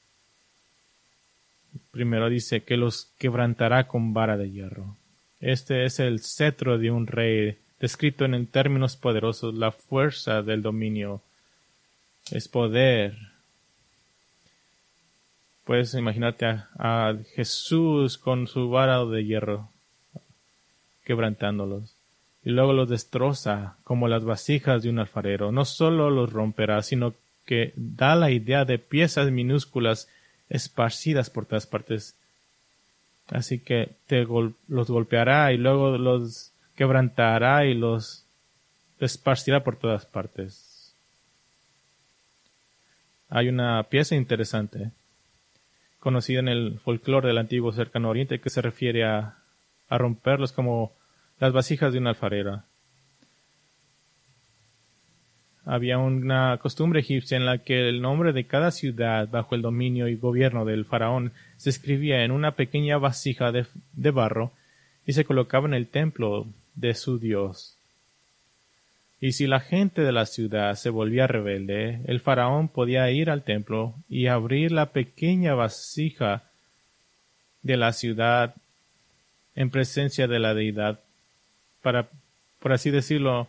Primero 1.92 2.28
dice 2.28 2.64
que 2.64 2.76
los 2.76 3.12
quebrantará 3.18 3.86
con 3.86 4.12
vara 4.12 4.36
de 4.36 4.50
hierro. 4.50 4.96
Este 5.40 5.84
es 5.84 6.00
el 6.00 6.20
cetro 6.20 6.78
de 6.78 6.90
un 6.90 7.06
rey, 7.06 7.58
descrito 7.80 8.24
en 8.24 8.46
términos 8.48 8.96
poderosos, 8.96 9.54
la 9.54 9.70
fuerza 9.70 10.42
del 10.42 10.62
dominio 10.62 11.22
es 12.32 12.48
poder. 12.48 13.16
Puedes 15.64 15.94
imaginarte 15.94 16.46
a, 16.46 17.14
Jesús 17.34 18.18
con 18.18 18.46
su 18.46 18.70
vara 18.70 19.04
de 19.04 19.24
hierro, 19.24 19.68
quebrantándolos. 21.04 21.94
Y 22.44 22.50
luego 22.50 22.72
los 22.72 22.88
destroza 22.88 23.76
como 23.84 24.08
las 24.08 24.24
vasijas 24.24 24.82
de 24.82 24.90
un 24.90 24.98
alfarero. 24.98 25.52
No 25.52 25.64
solo 25.64 26.10
los 26.10 26.32
romperá, 26.32 26.82
sino 26.82 27.14
que 27.44 27.72
da 27.76 28.14
la 28.14 28.30
idea 28.30 28.64
de 28.64 28.78
piezas 28.78 29.30
minúsculas 29.30 30.08
esparcidas 30.48 31.28
por 31.28 31.46
todas 31.46 31.66
partes. 31.66 32.14
Así 33.28 33.58
que 33.58 33.90
te 34.06 34.26
los 34.68 34.90
golpeará 34.90 35.52
y 35.52 35.58
luego 35.58 35.98
los 35.98 36.52
quebrantará 36.76 37.66
y 37.66 37.74
los 37.74 38.24
esparcirá 39.00 39.62
por 39.62 39.76
todas 39.76 40.06
partes 40.06 40.67
hay 43.28 43.48
una 43.48 43.82
pieza 43.84 44.14
interesante 44.14 44.90
conocida 45.98 46.40
en 46.40 46.48
el 46.48 46.78
folclore 46.80 47.28
del 47.28 47.38
antiguo 47.38 47.72
cercano 47.72 48.08
oriente 48.08 48.40
que 48.40 48.50
se 48.50 48.62
refiere 48.62 49.04
a, 49.04 49.34
romperlos 49.90 50.52
como 50.52 50.92
las 51.40 51.52
vasijas 51.52 51.92
de 51.92 51.98
una 51.98 52.10
alfarera. 52.10 52.64
Había 55.64 55.98
una 55.98 56.58
costumbre 56.58 57.00
egipcia 57.00 57.36
en 57.36 57.46
la 57.46 57.58
que 57.58 57.88
el 57.88 58.02
nombre 58.02 58.32
de 58.32 58.44
cada 58.44 58.70
ciudad 58.70 59.28
bajo 59.28 59.54
el 59.54 59.62
dominio 59.62 60.08
y 60.08 60.16
gobierno 60.16 60.64
del 60.66 60.84
faraón 60.84 61.32
se 61.56 61.70
escribía 61.70 62.22
en 62.24 62.32
una 62.32 62.52
pequeña 62.52 62.98
vasija 62.98 63.50
de 63.50 64.10
barro 64.10 64.52
y 65.06 65.14
se 65.14 65.24
colocaba 65.24 65.66
en 65.66 65.74
el 65.74 65.88
templo 65.88 66.46
de 66.74 66.94
su 66.94 67.18
dios. 67.18 67.77
Y 69.20 69.32
si 69.32 69.46
la 69.46 69.60
gente 69.60 70.02
de 70.02 70.12
la 70.12 70.26
ciudad 70.26 70.74
se 70.76 70.90
volvía 70.90 71.26
rebelde, 71.26 72.00
el 72.06 72.20
faraón 72.20 72.68
podía 72.68 73.10
ir 73.10 73.30
al 73.30 73.42
templo 73.42 73.94
y 74.08 74.28
abrir 74.28 74.70
la 74.70 74.86
pequeña 74.86 75.54
vasija 75.54 76.44
de 77.62 77.76
la 77.76 77.92
ciudad 77.92 78.54
en 79.56 79.70
presencia 79.70 80.28
de 80.28 80.38
la 80.38 80.54
deidad 80.54 81.00
para, 81.82 82.08
por 82.60 82.72
así 82.72 82.90
decirlo, 82.90 83.48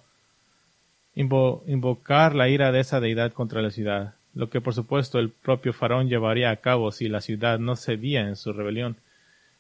invocar 1.16 2.34
la 2.34 2.50
ira 2.50 2.72
de 2.72 2.80
esa 2.80 3.00
deidad 3.00 3.34
contra 3.34 3.62
la 3.62 3.70
ciudad, 3.70 4.16
lo 4.34 4.50
que 4.50 4.62
por 4.62 4.74
supuesto 4.74 5.20
el 5.20 5.30
propio 5.30 5.72
faraón 5.72 6.10
llevaría 6.10 6.50
a 6.50 6.56
cabo 6.56 6.92
si 6.92 7.10
la 7.10 7.22
ciudad 7.22 7.60
no 7.60 7.76
cedía 7.76 8.22
en 8.22 8.36
su 8.36 8.54
rebelión. 8.54 8.98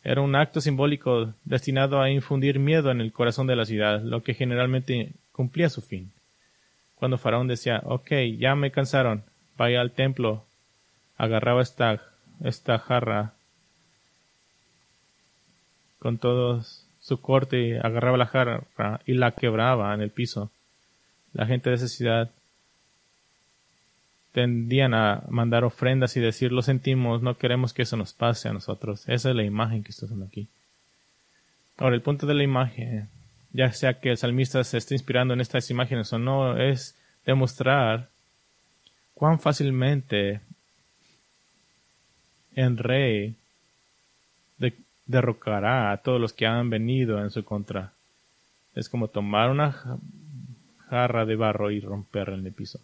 Era 0.04 0.22
un 0.22 0.36
acto 0.36 0.62
simbólico 0.62 1.34
destinado 1.44 2.02
a 2.02 2.10
infundir 2.10 2.58
miedo 2.58 2.90
en 2.90 3.02
el 3.02 3.12
corazón 3.12 3.46
de 3.46 3.56
la 3.56 3.66
ciudad, 3.66 4.02
lo 4.02 4.24
que 4.24 4.34
generalmente 4.34 5.12
cumplía 5.40 5.70
su 5.70 5.82
fin. 5.82 6.12
Cuando 6.96 7.18
Faraón 7.18 7.48
decía, 7.48 7.82
ok, 7.86 8.12
ya 8.38 8.56
me 8.56 8.72
cansaron, 8.72 9.24
vaya 9.58 9.80
al 9.80 9.92
templo, 9.92 10.44
agarraba 11.16 11.62
esta, 11.62 12.02
esta 12.44 12.78
jarra 12.78 13.32
con 15.98 16.18
todo 16.18 16.62
su 17.00 17.22
corte, 17.22 17.80
agarraba 17.80 18.18
la 18.18 18.26
jarra 18.26 18.64
y 19.06 19.14
la 19.14 19.32
quebraba 19.32 19.94
en 19.94 20.02
el 20.02 20.10
piso. 20.10 20.52
La 21.32 21.46
gente 21.46 21.70
de 21.70 21.78
esa 21.78 21.88
ciudad 21.88 22.32
tendían 24.34 24.94
a 24.94 25.24
mandar 25.30 25.64
ofrendas 25.64 26.18
y 26.18 26.20
decir, 26.20 26.52
lo 26.52 26.64
sentimos, 26.64 27.22
no 27.22 27.38
queremos 27.38 27.72
que 27.72 27.84
eso 27.84 27.96
nos 27.96 28.12
pase 28.12 28.50
a 28.50 28.54
nosotros. 28.54 29.08
Esa 29.08 29.30
es 29.30 29.36
la 29.38 29.46
imagen 29.46 29.86
que 29.86 29.92
está 29.92 30.06
haciendo 30.06 30.26
aquí. 30.26 30.50
Ahora, 31.78 31.96
el 31.96 32.02
punto 32.02 32.28
de 32.28 32.34
la 32.34 32.44
imagen 32.44 33.08
ya 33.52 33.72
sea 33.72 34.00
que 34.00 34.12
el 34.12 34.18
salmista 34.18 34.64
se 34.64 34.78
esté 34.78 34.96
inspirando 34.96 35.34
en 35.34 35.42
estas 35.42 35.70
imágenes 35.70 36.12
o 36.14 36.20
no, 36.20 36.58
es 36.58 36.98
demostrar 37.26 38.10
cuán 39.14 39.40
fácilmente 39.40 40.42
el 42.56 42.78
rey 42.78 43.36
derrocará 45.06 45.92
a 45.92 45.98
todos 45.98 46.22
los 46.22 46.34
que 46.34 46.46
han 46.46 46.70
venido 46.70 47.20
en 47.20 47.32
su 47.32 47.44
contra. 47.44 47.94
Es 48.76 48.90
como 48.90 49.08
tomar 49.08 49.50
una 49.50 49.76
jarra 50.88 51.26
de 51.26 51.36
barro 51.36 51.72
y 51.72 51.80
romperla 51.80 52.36
en 52.36 52.46
el 52.46 52.54
piso. 52.54 52.80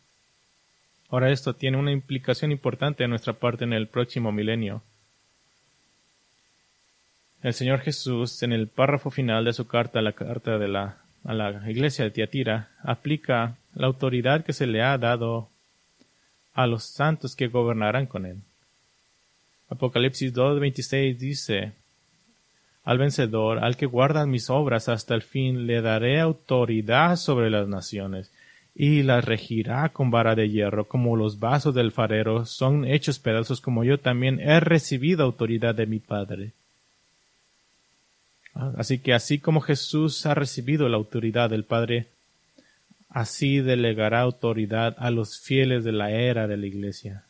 Ahora 1.10 1.32
esto 1.32 1.54
tiene 1.54 1.78
una 1.78 1.92
implicación 1.92 2.52
importante 2.52 3.04
en 3.04 3.12
nuestra 3.12 3.34
parte 3.34 3.64
en 3.64 3.74
el 3.74 3.88
próximo 3.88 4.32
milenio. 4.32 4.82
El 7.46 7.54
Señor 7.54 7.82
Jesús, 7.82 8.42
en 8.42 8.54
el 8.54 8.68
párrafo 8.68 9.12
final 9.12 9.46
de 9.46 9.54
su 9.54 9.68
carta, 9.68 10.02
la 10.02 10.14
carta 10.14 10.58
de 10.58 10.68
la, 10.68 10.98
a 11.24 11.34
la 11.36 11.70
iglesia 11.70 12.04
de 12.04 12.10
Tiatira, 12.10 12.70
aplica 12.82 13.56
la 13.76 13.86
autoridad 13.86 14.44
que 14.44 14.52
se 14.52 14.66
le 14.66 14.82
ha 14.82 14.98
dado 14.98 15.48
a 16.56 16.66
los 16.66 16.86
santos 16.86 17.36
que 17.36 17.48
gobernarán 17.48 18.08
con 18.08 18.26
él. 18.26 18.38
Apocalipsis 19.70 20.34
2.26 20.34 21.18
dice, 21.20 21.74
al 22.84 22.98
vencedor, 22.98 23.64
al 23.64 23.78
que 23.78 23.86
guarda 23.86 24.26
mis 24.26 24.50
obras 24.50 24.90
hasta 24.90 25.14
el 25.14 25.22
fin, 25.22 25.68
le 25.68 25.84
daré 25.84 26.20
autoridad 26.20 27.16
sobre 27.16 27.52
las 27.52 27.68
naciones, 27.68 28.32
y 28.74 29.04
las 29.04 29.24
regirá 29.24 29.90
con 29.90 30.10
vara 30.10 30.34
de 30.34 30.50
hierro, 30.50 30.88
como 30.88 31.16
los 31.16 31.40
vasos 31.40 31.76
del 31.76 31.92
farero 31.92 32.48
son 32.48 32.86
hechos 32.86 33.20
pedazos, 33.20 33.62
como 33.62 33.84
yo 33.84 34.00
también 34.00 34.40
he 34.40 34.60
recibido 34.60 35.24
autoridad 35.24 35.76
de 35.76 35.86
mi 35.86 36.00
Padre. 36.00 36.54
Ah, 38.56 38.74
así 38.78 39.00
que 39.00 39.14
así 39.14 39.40
como 39.40 39.62
Jesús 39.62 40.26
ha 40.26 40.34
recibido 40.34 40.90
la 40.90 40.98
autoridad 40.98 41.50
del 41.50 41.66
Padre, 41.66 42.08
así 43.10 43.60
delegará 43.60 44.22
autoridad 44.22 44.96
a 44.98 45.12
los 45.12 45.40
fieles 45.40 45.84
de 45.84 45.92
la 45.92 46.12
era 46.12 46.48
de 46.48 46.58
la 46.58 46.66
Iglesia. 46.66 47.24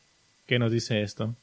¿Qué 0.45 0.59
nos 0.59 0.71
dice 0.71 1.01
esto? 1.01 1.35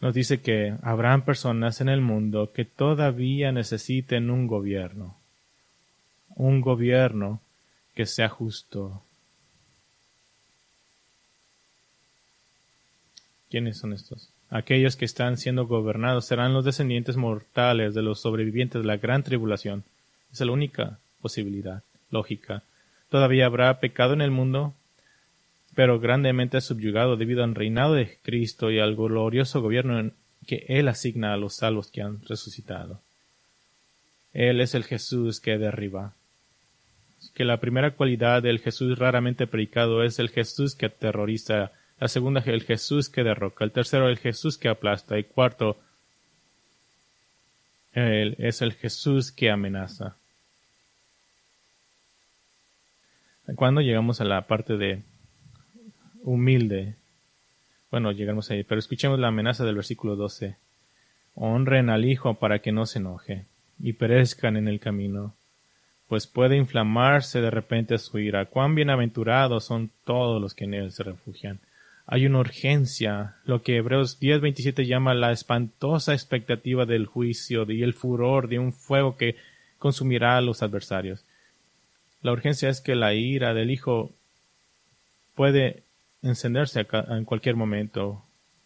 nos 0.00 0.14
dice 0.14 0.40
que 0.40 0.74
habrán 0.82 1.24
personas 1.24 1.80
en 1.80 1.88
el 1.88 2.00
mundo 2.00 2.52
que 2.52 2.64
todavía 2.64 3.50
necesiten 3.52 4.30
un 4.30 4.46
gobierno, 4.46 5.16
un 6.36 6.60
gobierno 6.60 7.40
que 7.94 8.06
sea 8.06 8.28
justo. 8.28 9.02
¿Quiénes 13.50 13.78
son 13.78 13.92
estos? 13.92 14.30
Aquellos 14.50 14.96
que 14.96 15.04
están 15.04 15.36
siendo 15.36 15.66
gobernados 15.66 16.26
serán 16.26 16.52
los 16.52 16.64
descendientes 16.64 17.16
mortales 17.16 17.94
de 17.94 18.02
los 18.02 18.20
sobrevivientes 18.20 18.82
de 18.82 18.86
la 18.86 18.96
gran 18.96 19.22
tribulación. 19.22 19.84
Es 20.32 20.40
la 20.40 20.52
única 20.52 20.98
posibilidad 21.20 21.82
lógica. 22.10 22.62
Todavía 23.10 23.46
habrá 23.46 23.80
pecado 23.80 24.12
en 24.14 24.20
el 24.20 24.30
mundo, 24.30 24.74
pero 25.74 26.00
grandemente 26.00 26.60
subyugado 26.60 27.16
debido 27.16 27.44
al 27.44 27.54
reinado 27.54 27.94
de 27.94 28.18
Cristo 28.22 28.70
y 28.70 28.78
al 28.78 28.96
glorioso 28.96 29.60
gobierno 29.60 30.10
que 30.46 30.64
Él 30.68 30.88
asigna 30.88 31.32
a 31.32 31.36
los 31.36 31.56
salvos 31.56 31.90
que 31.90 32.02
han 32.02 32.20
resucitado. 32.26 33.00
Él 34.32 34.60
es 34.60 34.74
el 34.74 34.84
Jesús 34.84 35.40
que 35.40 35.58
derriba. 35.58 36.14
Que 37.34 37.44
la 37.44 37.60
primera 37.60 37.92
cualidad 37.92 38.42
del 38.42 38.60
Jesús 38.60 38.98
raramente 38.98 39.46
predicado 39.46 40.02
es 40.02 40.18
el 40.18 40.30
Jesús 40.30 40.74
que 40.74 40.86
aterroriza, 40.86 41.72
la 42.00 42.08
segunda 42.08 42.42
el 42.46 42.62
Jesús 42.62 43.08
que 43.08 43.24
derroca, 43.24 43.64
el 43.64 43.72
tercero 43.72 44.08
el 44.08 44.18
Jesús 44.18 44.58
que 44.58 44.68
aplasta 44.68 45.18
y 45.18 45.24
cuarto 45.24 45.76
él 47.92 48.36
es 48.38 48.62
el 48.62 48.74
Jesús 48.74 49.32
que 49.32 49.50
amenaza. 49.50 50.16
Cuando 53.56 53.80
llegamos 53.80 54.20
a 54.20 54.24
la 54.24 54.46
parte 54.46 54.76
de 54.76 55.02
humilde. 56.22 56.94
Bueno, 57.90 58.12
llegamos 58.12 58.50
ahí, 58.50 58.62
pero 58.64 58.78
escuchemos 58.78 59.18
la 59.18 59.28
amenaza 59.28 59.64
del 59.64 59.76
versículo 59.76 60.16
12. 60.16 60.56
Honren 61.34 61.88
al 61.88 62.04
Hijo 62.04 62.34
para 62.34 62.58
que 62.58 62.72
no 62.72 62.84
se 62.84 62.98
enoje 62.98 63.46
y 63.80 63.94
perezcan 63.94 64.56
en 64.56 64.68
el 64.68 64.80
camino, 64.80 65.34
pues 66.08 66.26
puede 66.26 66.56
inflamarse 66.56 67.40
de 67.40 67.50
repente 67.50 67.96
su 67.98 68.18
ira. 68.18 68.46
Cuán 68.46 68.74
bienaventurados 68.74 69.64
son 69.64 69.90
todos 70.04 70.42
los 70.42 70.54
que 70.54 70.64
en 70.64 70.74
él 70.74 70.92
se 70.92 71.04
refugian. 71.04 71.60
Hay 72.10 72.24
una 72.24 72.38
urgencia, 72.38 73.34
lo 73.44 73.62
que 73.62 73.76
Hebreos 73.76 74.18
10:27 74.18 74.86
llama 74.86 75.12
la 75.12 75.30
espantosa 75.30 76.14
expectativa 76.14 76.86
del 76.86 77.04
juicio 77.04 77.70
y 77.70 77.82
el 77.82 77.92
furor 77.92 78.48
de 78.48 78.58
un 78.58 78.72
fuego 78.72 79.18
que 79.18 79.36
consumirá 79.78 80.38
a 80.38 80.40
los 80.40 80.62
adversarios. 80.62 81.22
La 82.22 82.32
urgencia 82.32 82.70
es 82.70 82.80
que 82.80 82.94
la 82.94 83.12
ira 83.12 83.52
del 83.52 83.70
Hijo 83.70 84.10
puede 85.34 85.82
encenderse 86.22 86.86
en 87.10 87.26
cualquier 87.26 87.56
momento 87.56 88.24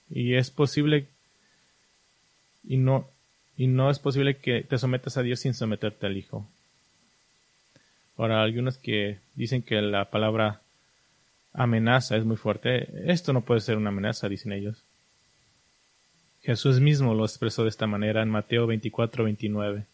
y 0.08 0.34
es 0.36 0.52
posible 0.52 1.08
y 2.62 2.76
no 2.76 3.08
y 3.56 3.66
no 3.66 3.90
es 3.90 3.98
posible 3.98 4.36
que 4.36 4.62
te 4.62 4.78
sometas 4.78 5.16
a 5.16 5.22
Dios 5.22 5.40
sin 5.40 5.54
someterte 5.54 6.06
al 6.06 6.16
Hijo. 6.16 6.46
Ahora, 8.16 8.40
algunos 8.40 8.78
que 8.78 9.18
dicen 9.34 9.62
que 9.62 9.82
la 9.82 10.10
palabra 10.10 10.60
amenaza 11.52 12.16
es 12.16 12.24
muy 12.24 12.36
fuerte, 12.36 12.88
esto 13.10 13.32
no 13.32 13.42
puede 13.42 13.60
ser 13.60 13.76
una 13.76 13.90
amenaza, 13.90 14.28
dicen 14.28 14.52
ellos. 14.52 14.82
Jesús 16.42 16.80
mismo 16.80 17.14
lo 17.14 17.24
expresó 17.24 17.62
de 17.62 17.68
esta 17.68 17.86
manera 17.86 18.22
en 18.22 18.30
Mateo 18.30 18.66
24, 18.66 19.24
29. 19.24 19.84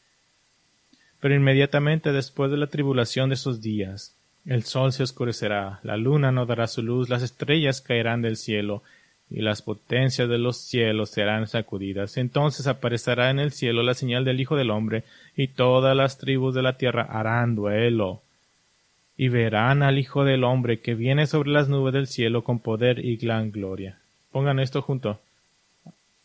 Pero 1.21 1.35
inmediatamente 1.35 2.13
después 2.13 2.51
de 2.51 2.57
la 2.57 2.69
tribulación 2.69 3.29
de 3.29 3.35
esos 3.35 3.61
días, 3.61 4.15
el 4.47 4.63
sol 4.63 4.93
se 4.93 5.03
oscurecerá, 5.03 5.81
la 5.83 5.97
luna 5.97 6.33
no 6.33 6.47
dará 6.47 6.67
su 6.67 6.83
luz, 6.83 7.11
las 7.11 7.23
estrellas 7.23 7.83
caerán 7.83 8.23
del 8.23 8.37
cielo, 8.37 8.83
y 9.31 9.43
las 9.43 9.61
potencias 9.61 10.29
de 10.29 10.39
los 10.39 10.57
cielos 10.57 11.11
serán 11.11 11.47
sacudidas. 11.47 12.17
Entonces 12.17 12.67
aparecerá 12.67 13.29
en 13.31 13.41
el 13.41 13.53
cielo 13.53 13.83
la 13.83 13.93
señal 13.93 14.25
del 14.25 14.41
Hijo 14.41 14.57
del 14.57 14.71
Hombre, 14.71 15.05
y 15.37 15.49
todas 15.49 15.95
las 15.95 16.17
tribus 16.17 16.55
de 16.55 16.63
la 16.63 16.79
tierra 16.79 17.03
harán 17.03 17.55
duelo. 17.55 18.23
Y 19.19 19.29
verán 19.29 19.83
al 19.83 19.99
Hijo 19.99 20.25
del 20.25 20.45
Hombre 20.45 20.81
que 20.81 20.95
viene 20.95 21.27
sobre 21.27 21.51
las 21.51 21.69
nubes 21.69 21.93
del 21.93 22.07
cielo 22.07 22.43
con 22.43 22.61
poder 22.61 23.05
y 23.05 23.17
gran 23.17 23.51
gloria. 23.51 23.99
Pongan 24.33 24.61
esto 24.61 24.81
junto. 24.81 25.21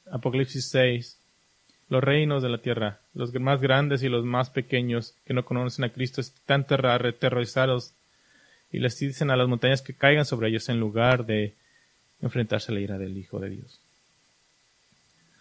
Apocalipsis 0.09 0.69
6. 0.69 1.17
Los 1.89 2.03
reinos 2.03 2.41
de 2.41 2.49
la 2.49 2.59
tierra, 2.59 2.99
los 3.13 3.33
más 3.33 3.59
grandes 3.59 4.03
y 4.03 4.09
los 4.09 4.23
más 4.23 4.49
pequeños 4.49 5.13
que 5.25 5.33
no 5.33 5.43
conocen 5.43 5.85
a 5.85 5.89
Cristo, 5.89 6.21
están 6.21 6.65
aterrorizados 6.69 7.91
y 8.71 8.79
les 8.79 8.97
dicen 8.97 9.29
a 9.29 9.35
las 9.35 9.47
montañas 9.47 9.81
que 9.81 9.93
caigan 9.93 10.25
sobre 10.25 10.49
ellos 10.49 10.69
en 10.69 10.79
lugar 10.79 11.25
de 11.25 11.53
enfrentarse 12.21 12.71
a 12.71 12.75
la 12.75 12.81
ira 12.81 12.97
del 12.97 13.17
Hijo 13.17 13.39
de 13.39 13.49
Dios. 13.49 13.79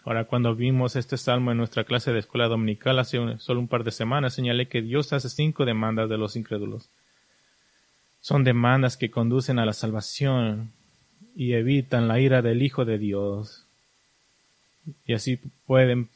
Ahora, 0.04 0.24
cuando 0.24 0.54
vimos 0.54 0.96
este 0.96 1.16
salmo 1.16 1.52
en 1.52 1.58
nuestra 1.58 1.84
clase 1.84 2.12
de 2.12 2.18
escuela 2.18 2.48
dominical 2.48 2.98
hace 2.98 3.18
solo 3.38 3.60
un 3.60 3.68
par 3.68 3.84
de 3.84 3.92
semanas, 3.92 4.34
señalé 4.34 4.66
que 4.66 4.82
Dios 4.82 5.12
hace 5.12 5.28
cinco 5.28 5.64
demandas 5.64 6.08
de 6.08 6.18
los 6.18 6.34
incrédulos. 6.34 6.88
Son 8.22 8.44
demandas 8.44 8.96
que 8.96 9.10
conducen 9.10 9.58
a 9.58 9.66
la 9.66 9.72
salvación 9.72 10.72
y 11.34 11.52
evitan 11.52 12.08
la 12.08 12.20
ira 12.20 12.40
del 12.40 12.62
Hijo 12.62 12.84
de 12.84 12.96
Dios. 12.96 13.66
Y 15.06 15.14
así 15.14 15.38
pueden, 15.66 16.08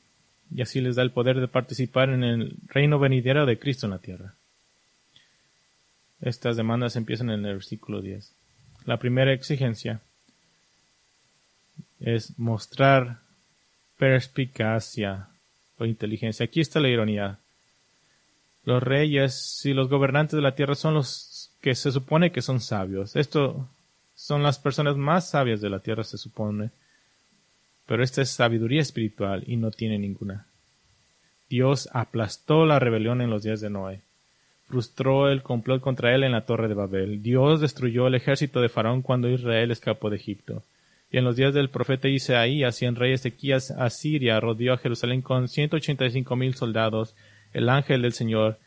y 0.55 0.63
así 0.63 0.81
les 0.81 0.97
da 0.97 1.03
el 1.03 1.11
poder 1.11 1.41
de 1.41 1.49
participar 1.49 2.11
en 2.11 2.23
el 2.23 2.57
reino 2.69 2.99
venidero 2.99 3.45
de 3.45 3.59
Cristo 3.59 3.87
en 3.87 3.91
la 3.91 3.99
tierra. 3.99 4.35
Estas 6.21 6.57
demandas 6.57 6.97
empiezan 6.97 7.31
en 7.31 7.45
el 7.45 7.55
versículo 7.55 8.01
10. 8.01 8.33
La 8.85 8.99
primera 8.99 9.33
exigencia 9.33 10.01
es 11.99 12.39
mostrar 12.39 13.19
perspicacia 13.99 15.29
o 15.79 15.85
inteligencia. 15.85 16.45
Aquí 16.45 16.61
está 16.61 16.79
la 16.79 16.89
ironía. 16.89 17.39
Los 18.65 18.83
reyes 18.83 19.61
y 19.65 19.73
los 19.73 19.89
gobernantes 19.89 20.37
de 20.37 20.43
la 20.43 20.55
tierra 20.55 20.75
son 20.75 20.95
los 20.95 21.09
que 21.67 21.75
se 21.75 21.91
supone 21.91 22.31
que 22.31 22.43
son 22.43 22.61
sabios. 22.61 23.17
Esto 23.17 23.67
son 24.15 24.45
las 24.45 24.57
personas 24.57 24.97
más 24.97 25.31
sabias 25.31 25.61
de 25.61 25.69
la 25.69 25.81
tierra, 25.81 26.05
se 26.05 26.17
supone. 26.17 26.71
Pero 27.89 28.05
esta 28.05 28.23
es 28.23 28.31
sabiduría 28.31 28.81
espiritual 28.81 29.43
y 29.49 29.57
no 29.57 29.73
tiene 29.73 29.99
ninguna. 29.99 30.47
Dios 31.51 31.89
aplastó 31.93 32.67
la 32.67 32.79
rebelión 32.79 33.21
en 33.21 33.31
los 33.31 33.43
días 33.43 33.61
de 33.61 33.71
Noé 33.71 34.01
frustró 34.69 35.29
el 35.29 35.43
complot 35.43 35.81
contra 35.81 36.15
él 36.15 36.23
en 36.23 36.33
la 36.33 36.45
torre 36.45 36.69
de 36.69 36.75
Babel. 36.75 37.21
Dios 37.21 37.61
destruyó 37.61 38.07
el 38.07 38.15
ejército 38.15 38.61
de 38.61 38.69
Faraón 38.69 39.03
cuando 39.03 39.29
Israel 39.29 39.73
escapó 39.73 40.09
de 40.09 40.17
Egipto. 40.17 40.63
Y 41.11 41.19
en 41.19 41.25
los 41.25 41.35
días 41.35 41.53
del 41.53 41.71
profeta 41.71 42.09
Isaías 42.09 42.81
y 42.81 42.87
en 42.87 42.95
rey 42.95 43.13
Ezequías, 43.13 43.73
Asiria 43.73 44.39
rodeó 44.39 44.75
a 44.75 44.79
Jerusalén 44.79 45.21
con 45.21 45.49
ciento 45.49 45.77
ochenta 45.77 46.07
y 46.07 46.13
cinco 46.13 46.37
mil 46.37 46.55
soldados. 46.55 47.17
El 47.53 47.69
ángel 47.69 48.03
del 48.03 48.13
Señor 48.13 48.59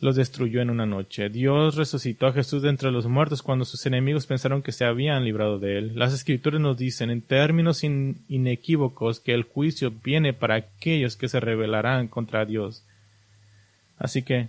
los 0.00 0.16
destruyó 0.16 0.60
en 0.60 0.70
una 0.70 0.86
noche. 0.86 1.28
Dios 1.28 1.76
resucitó 1.76 2.26
a 2.26 2.32
Jesús 2.32 2.62
de 2.62 2.68
entre 2.68 2.90
los 2.90 3.06
muertos 3.06 3.42
cuando 3.42 3.64
sus 3.64 3.84
enemigos 3.86 4.26
pensaron 4.26 4.62
que 4.62 4.72
se 4.72 4.84
habían 4.84 5.24
librado 5.24 5.58
de 5.58 5.78
él. 5.78 5.92
Las 5.94 6.12
escrituras 6.12 6.60
nos 6.60 6.76
dicen 6.76 7.10
en 7.10 7.22
términos 7.22 7.82
inequívocos 7.82 9.20
que 9.20 9.34
el 9.34 9.42
juicio 9.42 9.92
viene 10.02 10.32
para 10.32 10.56
aquellos 10.56 11.16
que 11.16 11.28
se 11.28 11.40
rebelarán 11.40 12.08
contra 12.08 12.44
Dios. 12.44 12.84
Así 13.98 14.22
que 14.22 14.48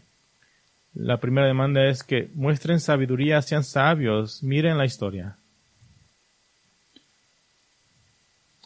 la 0.94 1.18
primera 1.18 1.48
demanda 1.48 1.88
es 1.88 2.04
que 2.04 2.30
muestren 2.34 2.80
sabiduría, 2.80 3.42
sean 3.42 3.64
sabios, 3.64 4.44
miren 4.44 4.78
la 4.78 4.86
historia. 4.86 5.38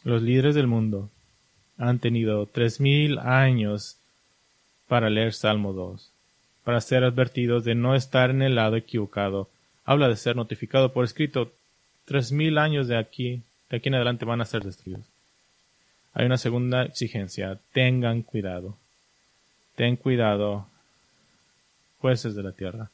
Los 0.02 0.22
líderes 0.22 0.54
del 0.54 0.66
mundo 0.66 1.10
han 1.78 1.98
tenido 1.98 2.46
tres 2.46 2.80
mil 2.80 3.18
años 3.18 3.96
para 4.86 5.08
leer 5.08 5.32
Salmo 5.32 5.72
2, 5.72 6.10
para 6.64 6.80
ser 6.80 7.04
advertidos 7.04 7.64
de 7.64 7.74
no 7.74 7.94
estar 7.94 8.30
en 8.30 8.42
el 8.42 8.54
lado 8.54 8.76
equivocado. 8.76 9.48
Habla 9.84 10.08
de 10.08 10.16
ser 10.16 10.34
notificado 10.34 10.92
por 10.92 11.04
escrito. 11.04 11.52
Tres 12.06 12.32
mil 12.32 12.58
años 12.58 12.88
de 12.88 12.96
aquí, 12.98 13.42
de 13.70 13.76
aquí 13.76 13.88
en 13.88 13.94
adelante 13.94 14.24
van 14.24 14.40
a 14.40 14.46
ser 14.46 14.62
destruidos. 14.62 15.04
Hay 16.14 16.26
una 16.26 16.38
segunda 16.38 16.84
exigencia. 16.84 17.58
Tengan 17.72 18.22
cuidado. 18.22 18.76
Ten 19.76 19.96
cuidado 19.96 20.66
jueces 21.98 22.34
de 22.34 22.42
la 22.42 22.52
tierra. 22.52 22.90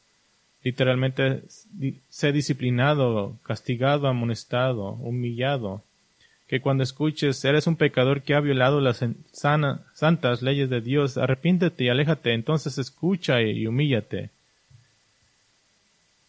literalmente 0.63 1.43
ser 2.09 2.33
disciplinado, 2.33 3.37
castigado, 3.43 4.07
amonestado, 4.07 4.91
humillado. 4.93 5.83
Que 6.51 6.59
cuando 6.59 6.83
escuches, 6.83 7.45
eres 7.45 7.65
un 7.65 7.77
pecador 7.77 8.23
que 8.23 8.35
ha 8.35 8.41
violado 8.41 8.81
las 8.81 8.99
santas 9.31 10.41
leyes 10.41 10.69
de 10.69 10.81
Dios, 10.81 11.17
arrepiéntete 11.17 11.85
y 11.85 11.87
aléjate, 11.87 12.33
entonces 12.33 12.77
escucha 12.77 13.41
y 13.41 13.65
humíllate. 13.65 14.31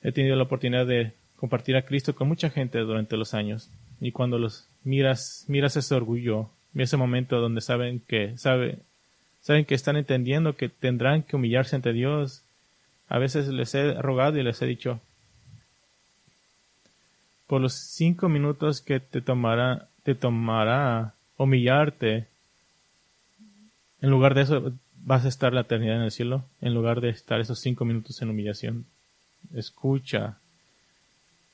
He 0.00 0.12
tenido 0.12 0.36
la 0.36 0.44
oportunidad 0.44 0.86
de 0.86 1.10
compartir 1.34 1.74
a 1.74 1.82
Cristo 1.82 2.14
con 2.14 2.28
mucha 2.28 2.50
gente 2.50 2.78
durante 2.78 3.16
los 3.16 3.34
años, 3.34 3.68
y 4.00 4.12
cuando 4.12 4.38
los 4.38 4.68
miras, 4.84 5.44
miras 5.48 5.76
ese 5.76 5.92
orgullo, 5.92 6.50
ese 6.76 6.96
momento 6.96 7.40
donde 7.40 7.60
saben 7.60 7.98
que, 7.98 8.38
sabe, 8.38 8.78
saben 9.40 9.64
que 9.64 9.74
están 9.74 9.96
entendiendo 9.96 10.54
que 10.54 10.68
tendrán 10.68 11.24
que 11.24 11.34
humillarse 11.34 11.74
ante 11.74 11.92
Dios, 11.92 12.44
a 13.08 13.18
veces 13.18 13.48
les 13.48 13.74
he 13.74 13.94
rogado 13.94 14.38
y 14.38 14.44
les 14.44 14.62
he 14.62 14.66
dicho, 14.66 15.00
por 17.48 17.60
los 17.60 17.74
cinco 17.74 18.28
minutos 18.28 18.80
que 18.80 19.00
te 19.00 19.20
tomará, 19.20 19.88
te 20.02 20.14
tomará 20.14 21.14
humillarte, 21.36 22.26
en 24.00 24.10
lugar 24.10 24.34
de 24.34 24.42
eso 24.42 24.72
vas 25.04 25.24
a 25.24 25.28
estar 25.28 25.52
la 25.52 25.62
eternidad 25.62 25.96
en 25.96 26.02
el 26.02 26.10
cielo, 26.10 26.44
en 26.60 26.74
lugar 26.74 27.00
de 27.00 27.10
estar 27.10 27.40
esos 27.40 27.58
cinco 27.60 27.84
minutos 27.84 28.20
en 28.22 28.30
humillación. 28.30 28.86
Escucha, 29.54 30.38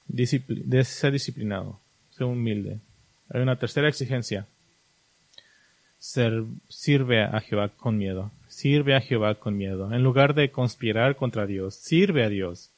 de 0.06 0.84
ser 0.84 1.12
disciplinado, 1.12 1.78
ser 2.10 2.26
humilde. 2.26 2.78
Hay 3.30 3.40
una 3.42 3.56
tercera 3.56 3.88
exigencia. 3.88 4.46
sirve 5.98 7.22
a 7.22 7.40
Jehová 7.40 7.68
con 7.68 7.98
miedo. 7.98 8.30
Sirve 8.48 8.96
a 8.96 9.00
Jehová 9.00 9.34
con 9.34 9.56
miedo. 9.56 9.92
En 9.92 10.02
lugar 10.02 10.34
de 10.34 10.50
conspirar 10.50 11.16
contra 11.16 11.46
Dios, 11.46 11.74
sirve 11.74 12.24
a 12.24 12.28
Dios. 12.28 12.70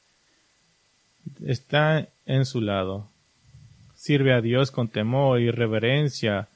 Está 1.45 2.07
en 2.25 2.45
su 2.45 2.61
lado. 2.61 3.10
Sirve 4.01 4.33
a 4.33 4.41
Dios 4.41 4.71
con 4.71 4.87
temor 4.87 5.39
y 5.39 5.51
reverencia, 5.51 6.47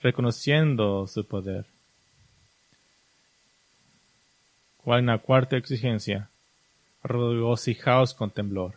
reconociendo 0.00 1.08
su 1.08 1.26
poder. 1.26 1.64
¿Cuál 4.76 5.20
cuarta 5.20 5.56
exigencia? 5.56 6.28
Regocijaos 7.02 8.14
con 8.14 8.30
temblor. 8.30 8.74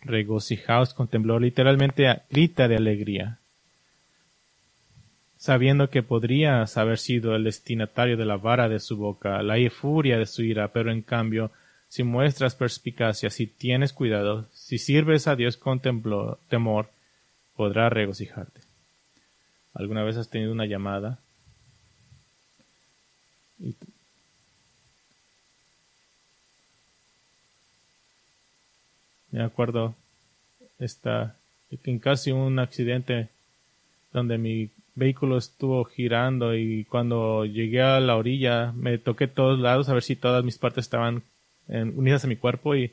Regocijaos 0.00 0.94
con 0.94 1.06
temblor. 1.06 1.42
Literalmente 1.42 2.22
grita 2.28 2.66
de 2.66 2.74
alegría 2.74 3.38
sabiendo 5.38 5.90
que 5.90 6.02
podrías 6.02 6.76
haber 6.76 6.98
sido 6.98 7.36
el 7.36 7.44
destinatario 7.44 8.16
de 8.16 8.24
la 8.24 8.36
vara 8.36 8.68
de 8.68 8.80
su 8.80 8.96
boca, 8.96 9.42
la 9.44 9.56
furia 9.70 10.18
de 10.18 10.26
su 10.26 10.42
ira, 10.42 10.72
pero 10.72 10.90
en 10.90 11.02
cambio, 11.02 11.52
si 11.88 12.02
muestras 12.02 12.56
perspicacia, 12.56 13.30
si 13.30 13.46
tienes 13.46 13.92
cuidado, 13.92 14.46
si 14.52 14.78
sirves 14.78 15.28
a 15.28 15.36
Dios 15.36 15.56
con 15.56 15.80
temor, 15.80 16.88
podrás 17.56 17.92
regocijarte. 17.92 18.60
¿Alguna 19.74 20.02
vez 20.02 20.16
has 20.16 20.28
tenido 20.28 20.52
una 20.52 20.66
llamada? 20.66 21.18
Me 29.30 29.42
acuerdo 29.42 29.94
está 30.78 31.36
en 31.70 31.98
casi 31.98 32.32
un 32.32 32.58
accidente 32.58 33.28
donde 34.12 34.36
mi 34.36 34.70
vehículo 34.94 35.38
estuvo 35.38 35.84
girando 35.84 36.54
y 36.54 36.84
cuando 36.84 37.46
llegué 37.46 37.80
a 37.80 38.00
la 38.00 38.16
orilla 38.16 38.72
me 38.72 38.98
toqué 38.98 39.26
todos 39.26 39.58
lados 39.58 39.88
a 39.88 39.94
ver 39.94 40.02
si 40.02 40.16
todas 40.16 40.44
mis 40.44 40.58
partes 40.58 40.84
estaban 40.84 41.22
unidas 41.68 42.24
a 42.24 42.28
mi 42.28 42.36
cuerpo 42.36 42.76
y, 42.76 42.92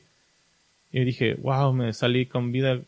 y, 0.92 1.04
dije, 1.04 1.34
wow, 1.34 1.72
me 1.72 1.92
salí 1.92 2.24
con 2.24 2.52
vida 2.52 2.80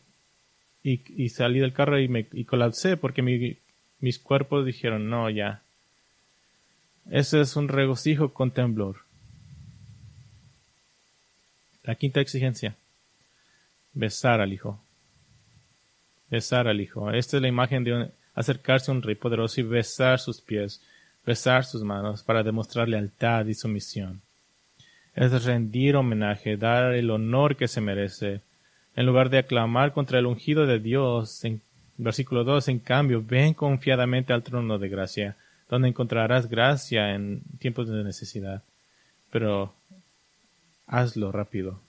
y, 0.83 1.29
salí 1.29 1.59
del 1.59 1.73
carro 1.73 1.99
y 1.99 2.07
me 2.07 2.27
y 2.33 2.43
colapsé 2.43 2.97
porque 2.97 3.21
mi, 3.21 3.57
mis 3.99 4.19
cuerpos 4.19 4.65
dijeron, 4.65 5.09
no, 5.09 5.29
ya. 5.29 5.61
Ese 7.09 7.41
es 7.41 7.55
un 7.55 7.69
regocijo 7.69 8.33
con 8.33 8.51
temblor. 8.51 8.97
La 11.83 11.95
quinta 11.95 12.21
exigencia. 12.21 12.75
Besar 13.93 14.41
al 14.41 14.53
Hijo. 14.53 14.79
Besar 16.29 16.67
al 16.67 16.81
Hijo. 16.81 17.11
Esta 17.11 17.37
es 17.37 17.41
la 17.41 17.47
imagen 17.47 17.83
de 17.83 17.93
un, 17.93 18.11
acercarse 18.35 18.91
a 18.91 18.93
un 18.93 19.01
rey 19.01 19.15
poderoso 19.15 19.59
y 19.61 19.63
besar 19.63 20.19
sus 20.19 20.41
pies, 20.41 20.81
besar 21.25 21.65
sus 21.65 21.83
manos 21.83 22.23
para 22.23 22.43
demostrar 22.43 22.89
lealtad 22.89 23.45
y 23.45 23.53
sumisión. 23.53 24.21
Es 25.15 25.43
rendir 25.43 25.95
homenaje, 25.95 26.57
dar 26.57 26.93
el 26.93 27.11
honor 27.11 27.55
que 27.55 27.67
se 27.67 27.81
merece. 27.81 28.41
En 28.95 29.05
lugar 29.05 29.29
de 29.29 29.39
aclamar 29.39 29.91
contra 29.93 30.19
el 30.19 30.25
ungido 30.27 30.67
de 30.67 30.79
Dios, 30.79 31.43
en 31.45 31.61
versículo 31.97 32.43
2, 32.43 32.67
en 32.67 32.79
cambio, 32.79 33.23
ven 33.25 33.53
confiadamente 33.53 34.33
al 34.33 34.43
trono 34.43 34.77
de 34.77 34.89
gracia, 34.89 35.35
donde 35.69 35.87
encontrarás 35.87 36.47
gracia 36.47 37.15
en 37.15 37.41
tiempos 37.59 37.87
de 37.87 38.03
necesidad. 38.03 38.61
Pero 39.31 39.73
hazlo 40.85 41.31
rápido, 41.31 41.79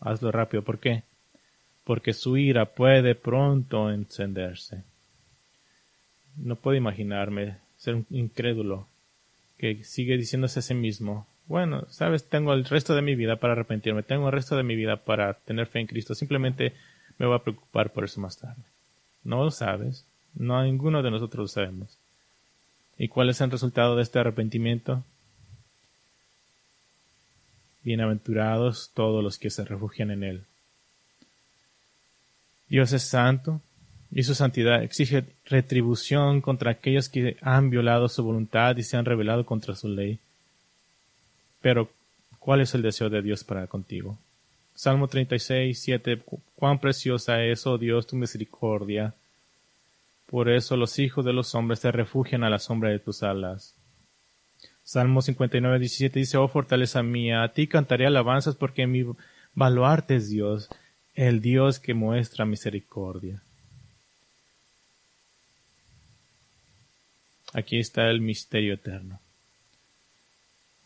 hazlo 0.00 0.32
rápido. 0.32 0.62
¿Por 0.62 0.78
qué? 0.78 1.02
Porque 1.84 2.14
su 2.14 2.38
ira 2.38 2.64
puede 2.64 3.14
pronto 3.14 3.90
encenderse. 3.90 4.82
No 6.36 6.56
puedo 6.56 6.76
imaginarme 6.76 7.58
ser 7.76 7.94
un 7.94 8.06
incrédulo 8.10 8.88
que 9.58 9.84
sigue 9.84 10.16
diciéndose 10.16 10.60
a 10.60 10.62
sí 10.62 10.74
mismo, 10.74 11.26
bueno, 11.46 11.86
sabes, 11.90 12.28
tengo 12.28 12.52
el 12.52 12.64
resto 12.64 12.94
de 12.94 13.02
mi 13.02 13.14
vida 13.14 13.36
para 13.36 13.52
arrepentirme, 13.52 14.02
tengo 14.02 14.26
el 14.26 14.32
resto 14.32 14.56
de 14.56 14.62
mi 14.62 14.76
vida 14.76 14.96
para 14.96 15.34
tener 15.34 15.66
fe 15.66 15.80
en 15.80 15.86
Cristo, 15.86 16.14
simplemente 16.14 16.72
me 17.18 17.26
voy 17.26 17.36
a 17.36 17.42
preocupar 17.42 17.92
por 17.92 18.04
eso 18.04 18.20
más 18.20 18.38
tarde. 18.38 18.62
No 19.22 19.44
lo 19.44 19.50
sabes, 19.50 20.04
no 20.34 20.62
ninguno 20.62 21.02
de 21.02 21.10
nosotros 21.10 21.44
lo 21.44 21.48
sabemos. 21.48 21.96
¿Y 22.98 23.08
cuál 23.08 23.30
es 23.30 23.40
el 23.40 23.50
resultado 23.50 23.96
de 23.96 24.02
este 24.02 24.18
arrepentimiento? 24.18 25.02
Bienaventurados 27.82 28.90
todos 28.94 29.22
los 29.22 29.38
que 29.38 29.50
se 29.50 29.64
refugian 29.64 30.10
en 30.10 30.24
Él. 30.24 30.44
Dios 32.68 32.92
es 32.92 33.02
santo, 33.02 33.60
y 34.14 34.22
su 34.22 34.34
santidad 34.36 34.82
exige 34.84 35.24
retribución 35.46 36.40
contra 36.40 36.70
aquellos 36.70 37.08
que 37.08 37.36
han 37.42 37.68
violado 37.68 38.08
su 38.08 38.22
voluntad 38.22 38.76
y 38.76 38.84
se 38.84 38.96
han 38.96 39.04
rebelado 39.04 39.44
contra 39.44 39.74
su 39.74 39.88
ley. 39.88 40.20
Pero, 41.64 41.88
¿cuál 42.38 42.60
es 42.60 42.74
el 42.74 42.82
deseo 42.82 43.08
de 43.08 43.22
Dios 43.22 43.42
para 43.42 43.66
contigo? 43.66 44.18
Salmo 44.74 45.08
36, 45.08 45.78
7. 45.80 46.22
Cuán 46.56 46.78
preciosa 46.78 47.42
es, 47.42 47.66
oh 47.66 47.78
Dios, 47.78 48.06
tu 48.06 48.16
misericordia. 48.16 49.14
Por 50.26 50.50
eso 50.50 50.76
los 50.76 50.98
hijos 50.98 51.24
de 51.24 51.32
los 51.32 51.54
hombres 51.54 51.78
se 51.78 51.90
refugian 51.90 52.44
a 52.44 52.50
la 52.50 52.58
sombra 52.58 52.90
de 52.90 52.98
tus 52.98 53.22
alas. 53.22 53.74
Salmo 54.82 55.22
59, 55.22 55.78
17 55.78 56.18
dice, 56.18 56.36
oh 56.36 56.48
fortaleza 56.48 57.02
mía, 57.02 57.42
a 57.42 57.54
ti 57.54 57.66
cantaré 57.66 58.06
alabanzas 58.06 58.56
porque 58.56 58.86
mi 58.86 59.02
baluarte 59.54 60.16
es 60.16 60.28
Dios, 60.28 60.68
el 61.14 61.40
Dios 61.40 61.78
que 61.78 61.94
muestra 61.94 62.44
misericordia. 62.44 63.40
Aquí 67.54 67.78
está 67.78 68.10
el 68.10 68.20
misterio 68.20 68.74
eterno. 68.74 69.18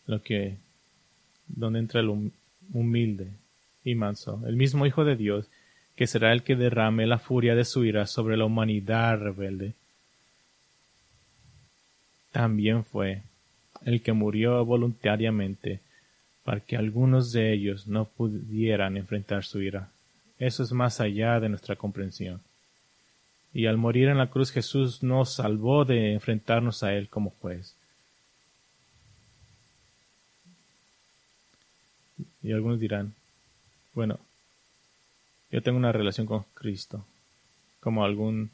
Lo 0.09 0.23
que, 0.23 0.57
donde 1.49 1.79
entra 1.79 1.99
el 1.99 2.31
humilde 2.73 3.31
y 3.83 3.95
manso, 3.95 4.41
el 4.47 4.55
mismo 4.55 4.85
Hijo 4.85 5.03
de 5.03 5.15
Dios, 5.15 5.47
que 5.95 6.07
será 6.07 6.31
el 6.31 6.43
que 6.43 6.55
derrame 6.55 7.05
la 7.05 7.19
furia 7.19 7.55
de 7.55 7.65
su 7.65 7.83
ira 7.83 8.07
sobre 8.07 8.37
la 8.37 8.45
humanidad 8.45 9.19
rebelde. 9.19 9.73
También 12.31 12.85
fue 12.85 13.23
el 13.83 14.01
que 14.01 14.13
murió 14.13 14.63
voluntariamente 14.63 15.81
para 16.43 16.61
que 16.61 16.77
algunos 16.77 17.31
de 17.31 17.53
ellos 17.53 17.87
no 17.87 18.05
pudieran 18.05 18.95
enfrentar 18.95 19.43
su 19.43 19.61
ira. 19.61 19.89
Eso 20.37 20.63
es 20.63 20.71
más 20.71 21.01
allá 21.01 21.39
de 21.39 21.49
nuestra 21.49 21.75
comprensión 21.75 22.41
y 23.53 23.65
al 23.65 23.77
morir 23.77 24.09
en 24.09 24.17
la 24.17 24.27
cruz 24.27 24.51
Jesús 24.51 25.01
nos 25.03 25.33
salvó 25.33 25.85
de 25.85 26.13
enfrentarnos 26.13 26.83
a 26.83 26.93
Él 26.93 27.09
como 27.09 27.31
juez. 27.41 27.75
Y 32.41 32.51
algunos 32.51 32.79
dirán, 32.79 33.13
bueno, 33.93 34.19
yo 35.51 35.61
tengo 35.61 35.77
una 35.77 35.91
relación 35.91 36.25
con 36.25 36.45
Cristo, 36.53 37.05
como 37.79 38.03
algún 38.03 38.51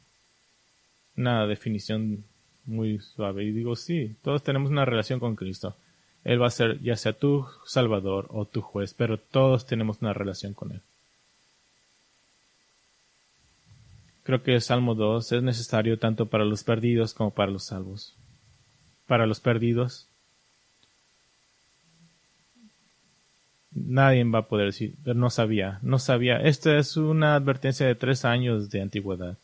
una 1.16 1.46
definición 1.46 2.24
muy 2.64 2.98
suave. 2.98 3.44
Y 3.44 3.52
digo, 3.52 3.76
sí, 3.76 4.16
todos 4.22 4.42
tenemos 4.42 4.70
una 4.70 4.84
relación 4.84 5.20
con 5.20 5.36
Cristo. 5.36 5.76
Él 6.24 6.42
va 6.42 6.48
a 6.48 6.50
ser 6.50 6.80
ya 6.82 6.96
sea 6.96 7.12
tu 7.12 7.46
Salvador 7.64 8.26
o 8.30 8.44
tu 8.44 8.60
juez, 8.60 8.94
pero 8.94 9.18
todos 9.18 9.66
tenemos 9.66 9.98
una 10.00 10.12
relación 10.12 10.54
con 10.54 10.72
Él. 10.72 10.80
Creo 14.24 14.42
que 14.42 14.54
el 14.54 14.60
Salmo 14.60 14.96
2 14.96 15.32
es 15.32 15.42
necesario 15.42 15.98
tanto 15.98 16.26
para 16.26 16.44
los 16.44 16.64
perdidos 16.64 17.14
como 17.14 17.30
para 17.30 17.52
los 17.52 17.66
salvos. 17.66 18.12
Para 19.06 19.24
los 19.24 19.38
perdidos, 19.38 20.08
Nadie 23.88 24.24
va 24.24 24.40
a 24.40 24.48
poder 24.48 24.66
decir, 24.66 24.94
pero 25.04 25.14
no 25.14 25.30
sabía, 25.30 25.78
no 25.82 25.98
sabía. 25.98 26.38
Esta 26.38 26.76
es 26.76 26.96
una 26.96 27.36
advertencia 27.36 27.86
de 27.86 27.94
tres 27.94 28.24
años 28.24 28.68
de 28.70 28.82
antigüedad. 28.82 29.36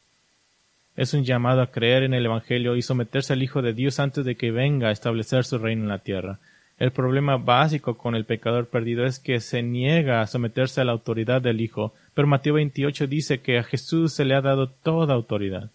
Es 0.96 1.14
un 1.14 1.24
llamado 1.24 1.62
a 1.62 1.70
creer 1.70 2.02
en 2.02 2.12
el 2.12 2.26
Evangelio 2.26 2.76
y 2.76 2.82
someterse 2.82 3.32
al 3.32 3.42
Hijo 3.42 3.62
de 3.62 3.72
Dios 3.72 4.00
antes 4.00 4.24
de 4.24 4.34
que 4.34 4.50
venga 4.50 4.88
a 4.88 4.92
establecer 4.92 5.44
su 5.44 5.58
reino 5.58 5.82
en 5.82 5.88
la 5.88 6.00
tierra. 6.00 6.38
El 6.78 6.90
problema 6.90 7.36
básico 7.36 7.96
con 7.96 8.16
el 8.16 8.24
pecador 8.24 8.66
perdido 8.66 9.06
es 9.06 9.20
que 9.20 9.38
se 9.38 9.62
niega 9.62 10.20
a 10.20 10.26
someterse 10.26 10.80
a 10.80 10.84
la 10.84 10.92
autoridad 10.92 11.40
del 11.40 11.60
Hijo, 11.60 11.94
pero 12.12 12.26
Mateo 12.26 12.54
28 12.54 13.06
dice 13.06 13.40
que 13.40 13.58
a 13.58 13.62
Jesús 13.62 14.12
se 14.12 14.24
le 14.24 14.34
ha 14.34 14.40
dado 14.40 14.68
toda 14.68 15.14
autoridad. 15.14 15.70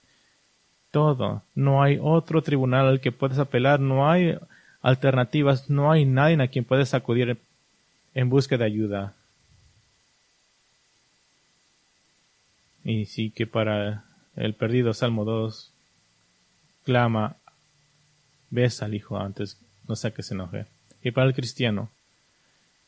Todo. 0.92 1.44
No 1.56 1.82
hay 1.82 1.98
otro 2.02 2.42
tribunal 2.42 2.88
al 2.88 3.00
que 3.00 3.14
puedes 3.14 3.40
apelar, 3.40 3.80
no 3.80 4.10
hay 4.10 4.38
alternativas, 4.82 5.70
no 5.70 5.92
hay 5.92 6.06
nadie 6.06 6.42
a 6.44 6.48
quien 6.48 6.66
puedes 6.66 6.94
acudir 6.94 7.38
en 8.18 8.30
busca 8.30 8.58
de 8.58 8.66
ayuda. 8.66 9.14
Y 12.84 13.06
sí 13.06 13.30
que 13.30 13.46
para 13.46 14.06
el 14.36 14.56
perdido 14.56 14.96
Salmo 14.96 15.24
2 15.24 15.72
clama, 16.84 17.36
ves 18.50 18.82
al 18.82 18.96
Hijo 18.96 19.20
antes, 19.20 19.60
no 19.88 19.96
sea 19.96 20.16
que 20.16 20.24
se 20.24 20.34
enoje. 20.34 20.66
Y 21.04 21.12
para 21.12 21.28
el 21.28 21.36
cristiano, 21.36 21.92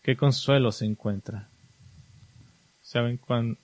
qué 0.01 0.17
consuelo 0.17 0.71
se 0.71 0.85
encuentra. 0.85 1.47
¿Saben 2.81 3.17
cuándo? 3.17 3.59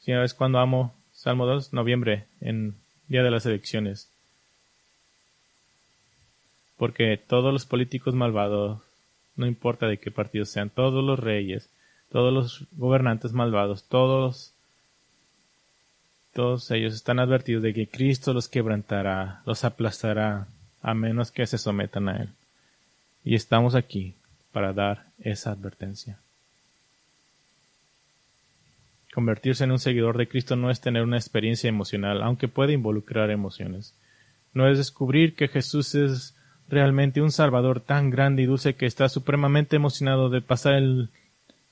¿Sabes 0.00 0.32
cuándo 0.32 0.58
amo 0.58 0.94
Salmo 1.12 1.44
2? 1.44 1.74
Noviembre, 1.74 2.24
en 2.40 2.76
día 3.08 3.22
de 3.22 3.30
las 3.30 3.44
elecciones. 3.44 4.08
Porque 6.78 7.18
todos 7.18 7.52
los 7.52 7.66
políticos 7.66 8.14
malvados 8.14 8.80
no 9.36 9.46
importa 9.46 9.86
de 9.86 9.98
qué 9.98 10.10
partido 10.10 10.44
sean, 10.44 10.70
todos 10.70 11.04
los 11.04 11.18
reyes, 11.18 11.68
todos 12.10 12.32
los 12.32 12.66
gobernantes 12.72 13.32
malvados, 13.32 13.84
todos, 13.84 14.52
todos 16.34 16.70
ellos 16.70 16.94
están 16.94 17.18
advertidos 17.18 17.62
de 17.62 17.74
que 17.74 17.88
Cristo 17.88 18.32
los 18.32 18.48
quebrantará, 18.48 19.42
los 19.46 19.64
aplastará, 19.64 20.46
a 20.82 20.94
menos 20.94 21.30
que 21.30 21.46
se 21.46 21.58
sometan 21.58 22.08
a 22.08 22.22
Él. 22.22 22.28
Y 23.24 23.34
estamos 23.34 23.74
aquí 23.74 24.14
para 24.52 24.72
dar 24.72 25.06
esa 25.20 25.52
advertencia. 25.52 26.18
Convertirse 29.14 29.64
en 29.64 29.72
un 29.72 29.78
seguidor 29.78 30.16
de 30.16 30.26
Cristo 30.26 30.56
no 30.56 30.70
es 30.70 30.80
tener 30.80 31.02
una 31.02 31.18
experiencia 31.18 31.68
emocional, 31.68 32.22
aunque 32.22 32.48
puede 32.48 32.72
involucrar 32.72 33.30
emociones. 33.30 33.94
No 34.54 34.68
es 34.68 34.78
descubrir 34.78 35.34
que 35.34 35.48
Jesús 35.48 35.94
es 35.94 36.34
realmente 36.68 37.20
un 37.20 37.32
Salvador 37.32 37.80
tan 37.80 38.10
grande 38.10 38.42
y 38.42 38.46
dulce 38.46 38.74
que 38.74 38.86
está 38.86 39.08
supremamente 39.08 39.76
emocionado 39.76 40.30
de 40.30 40.40
pasar 40.40 40.82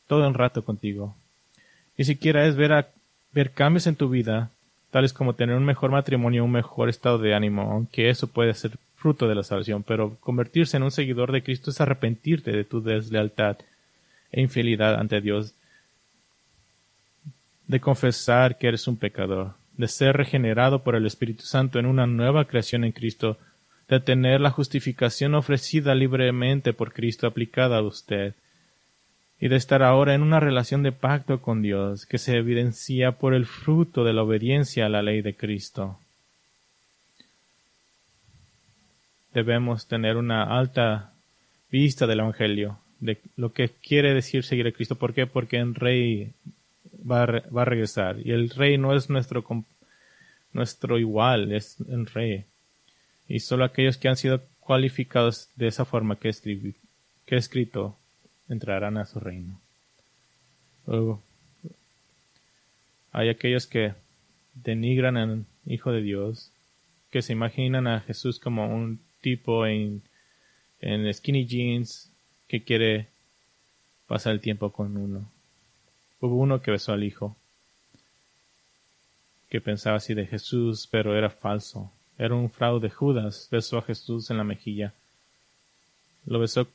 todo 0.06 0.26
el 0.26 0.34
rato 0.34 0.62
contigo. 0.64 1.14
Ni 1.96 2.04
siquiera 2.04 2.46
es 2.46 2.56
ver, 2.56 2.72
a, 2.72 2.88
ver 3.32 3.52
cambios 3.52 3.86
en 3.86 3.96
tu 3.96 4.08
vida, 4.08 4.50
tales 4.90 5.12
como 5.12 5.34
tener 5.34 5.56
un 5.56 5.64
mejor 5.64 5.90
matrimonio, 5.90 6.44
un 6.44 6.52
mejor 6.52 6.88
estado 6.88 7.18
de 7.18 7.34
ánimo, 7.34 7.62
aunque 7.70 8.10
eso 8.10 8.26
puede 8.26 8.54
ser 8.54 8.72
fruto 8.96 9.28
de 9.28 9.34
la 9.34 9.42
salvación, 9.42 9.82
pero 9.82 10.16
convertirse 10.20 10.76
en 10.76 10.82
un 10.82 10.90
seguidor 10.90 11.32
de 11.32 11.42
Cristo 11.42 11.70
es 11.70 11.80
arrepentirte 11.80 12.52
de 12.52 12.64
tu 12.64 12.82
deslealtad 12.82 13.56
e 14.30 14.40
infidelidad 14.40 14.96
ante 14.96 15.20
Dios, 15.20 15.54
de 17.66 17.80
confesar 17.80 18.58
que 18.58 18.68
eres 18.68 18.86
un 18.88 18.96
pecador, 18.96 19.52
de 19.76 19.88
ser 19.88 20.16
regenerado 20.16 20.82
por 20.82 20.96
el 20.96 21.06
Espíritu 21.06 21.44
Santo 21.44 21.78
en 21.78 21.86
una 21.86 22.06
nueva 22.06 22.44
creación 22.44 22.84
en 22.84 22.92
Cristo, 22.92 23.38
de 23.90 23.98
tener 23.98 24.40
la 24.40 24.52
justificación 24.52 25.34
ofrecida 25.34 25.96
libremente 25.96 26.72
por 26.72 26.92
Cristo 26.92 27.26
aplicada 27.26 27.78
a 27.78 27.82
usted, 27.82 28.34
y 29.40 29.48
de 29.48 29.56
estar 29.56 29.82
ahora 29.82 30.14
en 30.14 30.22
una 30.22 30.38
relación 30.38 30.84
de 30.84 30.92
pacto 30.92 31.42
con 31.42 31.60
Dios 31.60 32.06
que 32.06 32.18
se 32.18 32.36
evidencia 32.36 33.12
por 33.12 33.34
el 33.34 33.46
fruto 33.46 34.04
de 34.04 34.12
la 34.12 34.22
obediencia 34.22 34.86
a 34.86 34.90
la 34.90 35.02
ley 35.02 35.22
de 35.22 35.34
Cristo. 35.34 35.98
Debemos 39.34 39.88
tener 39.88 40.16
una 40.16 40.44
alta 40.58 41.12
vista 41.70 42.06
del 42.06 42.20
Evangelio, 42.20 42.78
de 43.00 43.18
lo 43.36 43.52
que 43.52 43.70
quiere 43.70 44.14
decir 44.14 44.44
seguir 44.44 44.66
a 44.66 44.72
Cristo. 44.72 44.96
¿Por 44.96 45.14
qué? 45.14 45.26
Porque 45.26 45.56
el 45.56 45.74
Rey 45.74 46.32
va 47.10 47.22
a, 47.22 47.26
va 47.26 47.62
a 47.62 47.64
regresar. 47.64 48.18
Y 48.22 48.32
el 48.32 48.50
Rey 48.50 48.76
no 48.76 48.94
es 48.94 49.08
nuestro, 49.08 49.44
nuestro 50.52 50.98
igual, 50.98 51.52
es 51.52 51.76
el 51.88 52.06
Rey 52.06 52.44
y 53.30 53.38
solo 53.38 53.64
aquellos 53.64 53.96
que 53.96 54.08
han 54.08 54.16
sido 54.16 54.42
cualificados 54.58 55.48
de 55.54 55.68
esa 55.68 55.84
forma 55.84 56.16
que, 56.16 56.28
escribí, 56.28 56.74
que 57.26 57.36
he 57.36 57.38
escrito 57.38 57.96
entrarán 58.48 58.98
a 58.98 59.06
su 59.06 59.20
reino. 59.20 59.60
Luego, 60.84 61.22
hay 63.12 63.28
aquellos 63.28 63.68
que 63.68 63.94
denigran 64.54 65.16
al 65.16 65.44
Hijo 65.64 65.92
de 65.92 66.02
Dios, 66.02 66.50
que 67.12 67.22
se 67.22 67.32
imaginan 67.32 67.86
a 67.86 68.00
Jesús 68.00 68.40
como 68.40 68.66
un 68.66 68.98
tipo 69.20 69.64
en, 69.64 70.02
en 70.80 71.14
skinny 71.14 71.46
jeans 71.46 72.10
que 72.48 72.64
quiere 72.64 73.06
pasar 74.08 74.32
el 74.32 74.40
tiempo 74.40 74.72
con 74.72 74.96
uno. 74.96 75.30
Hubo 76.20 76.34
uno 76.34 76.62
que 76.62 76.72
besó 76.72 76.92
al 76.92 77.04
Hijo, 77.04 77.36
que 79.48 79.60
pensaba 79.60 79.98
así 79.98 80.14
de 80.14 80.26
Jesús, 80.26 80.88
pero 80.90 81.16
era 81.16 81.30
falso. 81.30 81.92
Era 82.20 82.34
un 82.34 82.50
fraude. 82.50 82.90
Judas 82.90 83.48
besó 83.50 83.78
a 83.78 83.82
Jesús 83.82 84.30
en 84.30 84.36
la 84.36 84.44
mejilla. 84.44 84.92
Lo 86.26 86.38
besó 86.38 86.68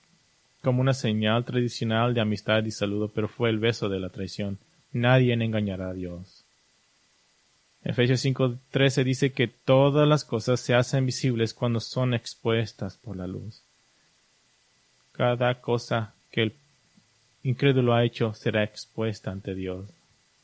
como 0.64 0.82
una 0.82 0.96
señal 0.96 1.46
tradicional 1.46 2.16
de 2.16 2.22
amistad 2.22 2.66
y 2.66 2.72
saludo, 2.72 3.10
pero 3.10 3.28
fue 3.28 3.52
el 3.52 3.60
beso 3.60 3.88
de 3.88 4.00
la 4.00 4.10
traición. 4.10 4.58
Nadie 4.92 5.34
engañará 5.34 5.90
a 5.90 5.94
Dios. 5.94 6.44
Efesios 7.84 8.22
5:13 8.22 9.04
dice 9.04 9.34
que 9.34 9.48
todas 9.48 10.08
las 10.08 10.26
cosas 10.26 10.60
se 10.60 10.74
hacen 10.74 11.06
visibles 11.06 11.54
cuando 11.54 11.80
son 11.80 12.16
expuestas 12.16 12.98
por 12.98 13.16
la 13.16 13.28
luz. 13.28 13.62
Cada 15.12 15.62
cosa 15.62 16.16
que 16.32 16.42
el 16.42 16.54
incrédulo 17.44 17.94
ha 17.94 18.04
hecho 18.04 18.34
será 18.34 18.64
expuesta 18.64 19.30
ante 19.30 19.54
Dios. 19.54 19.86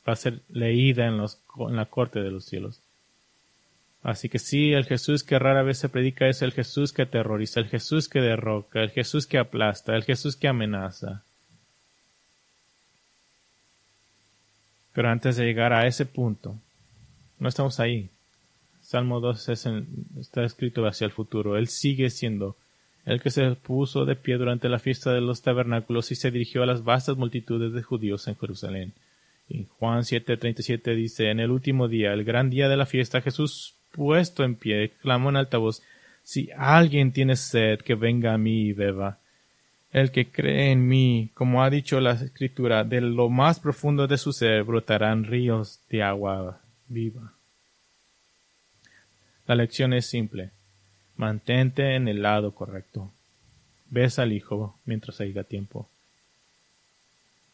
Va 0.07 0.13
a 0.13 0.15
ser 0.15 0.41
leída 0.49 1.07
en, 1.07 1.15
en 1.15 1.75
la 1.75 1.87
corte 1.87 2.21
de 2.21 2.29
los 2.29 2.45
cielos. 2.45 2.80
Así 4.03 4.29
que 4.29 4.39
sí, 4.39 4.73
el 4.73 4.85
Jesús 4.85 5.23
que 5.23 5.37
rara 5.37 5.61
vez 5.61 5.77
se 5.77 5.89
predica 5.89 6.27
es 6.27 6.41
el 6.41 6.53
Jesús 6.53 6.91
que 6.91 7.05
terroriza, 7.05 7.59
el 7.59 7.67
Jesús 7.67 8.09
que 8.09 8.19
derroca, 8.19 8.81
el 8.81 8.89
Jesús 8.89 9.27
que 9.27 9.37
aplasta, 9.37 9.95
el 9.95 10.03
Jesús 10.03 10.35
que 10.35 10.47
amenaza. 10.47 11.23
Pero 14.93 15.09
antes 15.09 15.37
de 15.37 15.45
llegar 15.45 15.71
a 15.71 15.85
ese 15.85 16.05
punto, 16.05 16.57
no 17.39 17.47
estamos 17.47 17.79
ahí. 17.79 18.09
Salmo 18.81 19.19
2 19.19 19.49
está 20.19 20.43
escrito 20.43 20.85
hacia 20.85 21.05
el 21.05 21.11
futuro. 21.11 21.55
Él 21.55 21.67
sigue 21.67 22.09
siendo 22.09 22.57
el 23.05 23.21
que 23.21 23.29
se 23.29 23.55
puso 23.55 24.05
de 24.05 24.15
pie 24.15 24.37
durante 24.37 24.67
la 24.67 24.79
fiesta 24.79 25.13
de 25.13 25.21
los 25.21 25.41
tabernáculos 25.41 26.11
y 26.11 26.15
se 26.15 26.31
dirigió 26.31 26.63
a 26.63 26.65
las 26.65 26.83
vastas 26.83 27.17
multitudes 27.17 27.73
de 27.73 27.83
judíos 27.83 28.27
en 28.27 28.35
Jerusalén. 28.35 28.93
Y 29.47 29.65
Juan 29.79 30.01
7:37 30.01 30.95
dice, 30.95 31.29
en 31.29 31.39
el 31.39 31.51
último 31.51 31.87
día, 31.87 32.13
el 32.13 32.23
gran 32.23 32.49
día 32.49 32.67
de 32.67 32.77
la 32.77 32.85
fiesta, 32.85 33.21
Jesús 33.21 33.75
puesto 33.91 34.43
en 34.43 34.55
pie, 34.55 34.91
clamó 35.01 35.29
en 35.29 35.37
altavoz, 35.37 35.81
Si 36.23 36.49
alguien 36.55 37.11
tiene 37.11 37.35
sed, 37.35 37.79
que 37.79 37.95
venga 37.95 38.33
a 38.33 38.37
mí 38.37 38.67
y 38.67 38.73
beba. 38.73 39.17
El 39.91 40.11
que 40.11 40.31
cree 40.31 40.71
en 40.71 40.87
mí, 40.87 41.31
como 41.33 41.63
ha 41.63 41.69
dicho 41.69 41.99
la 41.99 42.11
Escritura, 42.11 42.83
de 42.83 43.01
lo 43.01 43.29
más 43.29 43.59
profundo 43.59 44.07
de 44.07 44.17
su 44.17 44.31
ser 44.31 44.63
brotarán 44.63 45.25
ríos 45.25 45.79
de 45.89 46.03
agua 46.03 46.61
viva. 46.87 47.33
La 49.47 49.55
lección 49.55 49.93
es 49.93 50.05
simple. 50.05 50.51
Mantente 51.17 51.95
en 51.95 52.07
el 52.07 52.21
lado 52.21 52.53
correcto. 52.53 53.11
Ves 53.89 54.19
al 54.19 54.31
Hijo 54.31 54.79
mientras 54.85 55.19
haya 55.19 55.43
tiempo. 55.43 55.89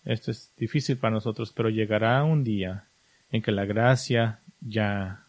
Esto 0.06 0.32
es 0.32 0.52
difícil 0.58 0.98
para 0.98 1.16
nosotros, 1.16 1.52
pero 1.56 1.70
llegará 1.70 2.24
un 2.24 2.44
día 2.44 2.86
en 3.32 3.42
que 3.42 3.52
la 3.52 3.66
gracia 3.66 4.40
ya 4.62 5.27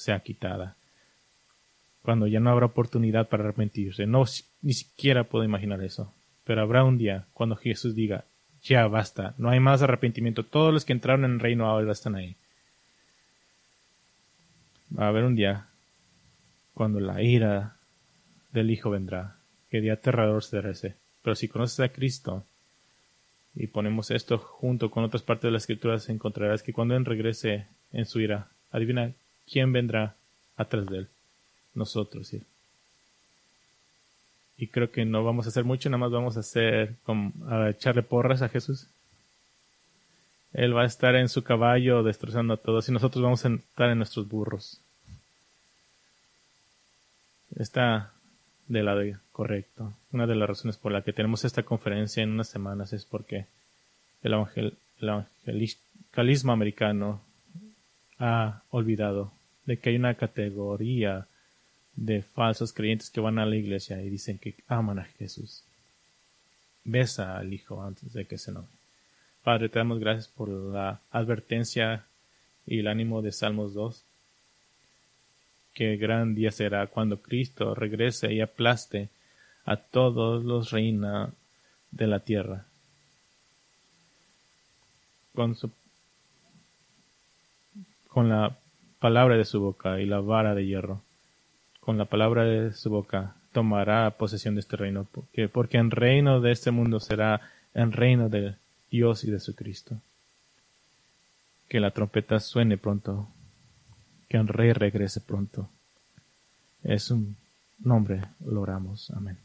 sea 0.00 0.20
quitada. 0.20 0.76
Cuando 2.02 2.26
ya 2.26 2.40
no 2.40 2.50
habrá 2.50 2.66
oportunidad 2.66 3.28
para 3.28 3.44
arrepentirse. 3.44 4.06
No, 4.06 4.24
ni 4.62 4.72
siquiera 4.72 5.24
puedo 5.24 5.44
imaginar 5.44 5.82
eso. 5.82 6.12
Pero 6.44 6.62
habrá 6.62 6.84
un 6.84 6.96
día 6.96 7.26
cuando 7.34 7.56
Jesús 7.56 7.94
diga, 7.94 8.24
ya 8.62 8.86
basta, 8.86 9.34
no 9.36 9.50
hay 9.50 9.60
más 9.60 9.82
arrepentimiento. 9.82 10.44
Todos 10.44 10.72
los 10.72 10.84
que 10.84 10.92
entraron 10.92 11.24
en 11.24 11.32
el 11.32 11.40
reino 11.40 11.66
ahora 11.66 11.92
están 11.92 12.16
ahí. 12.16 12.36
Va 14.98 15.04
a 15.04 15.08
haber 15.08 15.24
un 15.24 15.36
día 15.36 15.66
cuando 16.74 16.98
la 16.98 17.22
ira 17.22 17.76
del 18.52 18.70
Hijo 18.70 18.90
vendrá. 18.90 19.36
Que 19.70 19.80
día 19.80 19.92
aterrador 19.94 20.42
será 20.42 20.70
ese. 20.70 20.96
Pero 21.22 21.36
si 21.36 21.46
conoces 21.46 21.80
a 21.80 21.90
Cristo 21.90 22.44
y 23.54 23.66
ponemos 23.66 24.10
esto 24.10 24.38
junto 24.38 24.90
con 24.90 25.04
otras 25.04 25.22
partes 25.22 25.42
de 25.42 25.52
las 25.52 25.62
escrituras, 25.64 26.08
encontrarás 26.08 26.62
que 26.62 26.72
cuando 26.72 26.96
Él 26.96 27.04
regrese 27.04 27.66
en 27.92 28.06
su 28.06 28.20
ira, 28.20 28.48
adivina 28.72 29.12
¿quién 29.50 29.72
vendrá 29.72 30.14
atrás 30.56 30.86
de 30.86 30.98
él? 30.98 31.08
Nosotros. 31.74 32.28
¿sí? 32.28 32.42
y 34.60 34.66
creo 34.66 34.90
que 34.90 35.06
no 35.06 35.24
vamos 35.24 35.46
a 35.46 35.48
hacer 35.48 35.64
mucho, 35.64 35.88
nada 35.88 36.00
más 36.00 36.10
vamos 36.10 36.36
a 36.36 36.40
hacer 36.40 36.94
a 37.48 37.70
echarle 37.70 38.02
porras 38.02 38.42
a 38.42 38.50
Jesús. 38.50 38.88
Él 40.52 40.76
va 40.76 40.82
a 40.82 40.86
estar 40.86 41.14
en 41.14 41.30
su 41.30 41.42
caballo 41.42 42.02
destrozando 42.02 42.52
a 42.52 42.56
todos 42.58 42.86
y 42.86 42.92
nosotros 42.92 43.24
vamos 43.24 43.42
a 43.46 43.48
estar 43.48 43.88
en 43.88 43.96
nuestros 43.96 44.28
burros. 44.28 44.78
Está 47.56 48.12
de 48.68 48.82
lado 48.82 49.00
correcto. 49.32 49.94
Una 50.12 50.26
de 50.26 50.34
las 50.34 50.48
razones 50.50 50.76
por 50.76 50.92
la 50.92 51.00
que 51.00 51.14
tenemos 51.14 51.46
esta 51.46 51.62
conferencia 51.62 52.22
en 52.22 52.32
unas 52.32 52.48
semanas 52.48 52.92
es 52.92 53.06
porque 53.06 53.46
el, 54.22 54.34
evangel 54.34 54.76
el 55.00 55.08
evangelismo 56.12 56.52
americano 56.52 57.22
ha 58.18 58.60
olvidado 58.68 59.32
de 59.66 59.78
que 59.78 59.90
hay 59.90 59.96
una 59.96 60.14
categoría 60.14 61.26
de 61.94 62.22
falsos 62.22 62.72
creyentes 62.72 63.10
que 63.10 63.20
van 63.20 63.38
a 63.38 63.46
la 63.46 63.56
iglesia 63.56 64.00
y 64.02 64.10
dicen 64.10 64.38
que 64.38 64.54
aman 64.68 64.98
a 64.98 65.04
Jesús. 65.04 65.64
Besa 66.84 67.36
al 67.36 67.52
Hijo 67.52 67.82
antes 67.82 68.12
de 68.12 68.24
que 68.24 68.38
se 68.38 68.50
enoje. 68.50 68.68
Padre, 69.42 69.68
te 69.68 69.78
damos 69.78 70.00
gracias 70.00 70.28
por 70.28 70.48
la 70.48 71.00
advertencia 71.10 72.04
y 72.66 72.78
el 72.80 72.88
ánimo 72.88 73.22
de 73.22 73.32
Salmos 73.32 73.74
2. 73.74 74.02
Qué 75.74 75.96
gran 75.96 76.34
día 76.34 76.50
será 76.50 76.86
cuando 76.88 77.20
Cristo 77.20 77.74
regrese 77.74 78.32
y 78.32 78.40
aplaste 78.40 79.08
a 79.64 79.76
todos 79.76 80.44
los 80.44 80.70
reinos 80.70 81.30
de 81.90 82.06
la 82.06 82.20
tierra. 82.20 82.66
Con, 85.34 85.54
su, 85.54 85.70
con 88.08 88.28
la 88.28 88.58
palabra 89.00 89.36
de 89.36 89.44
su 89.44 89.60
boca 89.60 90.00
y 90.00 90.06
la 90.06 90.20
vara 90.20 90.54
de 90.54 90.66
hierro 90.66 91.02
con 91.80 91.98
la 91.98 92.04
palabra 92.04 92.44
de 92.44 92.72
su 92.72 92.88
boca 92.90 93.34
tomará 93.52 94.08
posesión 94.12 94.54
de 94.54 94.60
este 94.60 94.76
reino, 94.76 95.08
porque, 95.10 95.48
porque 95.48 95.78
en 95.78 95.90
reino 95.90 96.40
de 96.40 96.52
este 96.52 96.70
mundo 96.70 97.00
será 97.00 97.40
en 97.74 97.90
reino 97.90 98.28
de 98.28 98.54
Dios 98.90 99.24
y 99.24 99.30
de 99.30 99.40
su 99.40 99.56
Cristo. 99.56 100.00
Que 101.68 101.80
la 101.80 101.90
trompeta 101.90 102.38
suene 102.38 102.76
pronto, 102.76 103.28
que 104.28 104.36
el 104.36 104.46
rey 104.46 104.72
regrese 104.72 105.20
pronto. 105.20 105.68
Es 106.84 107.10
un 107.10 107.36
nombre, 107.80 108.22
lo 108.44 108.60
oramos. 108.60 109.10
Amén. 109.10 109.36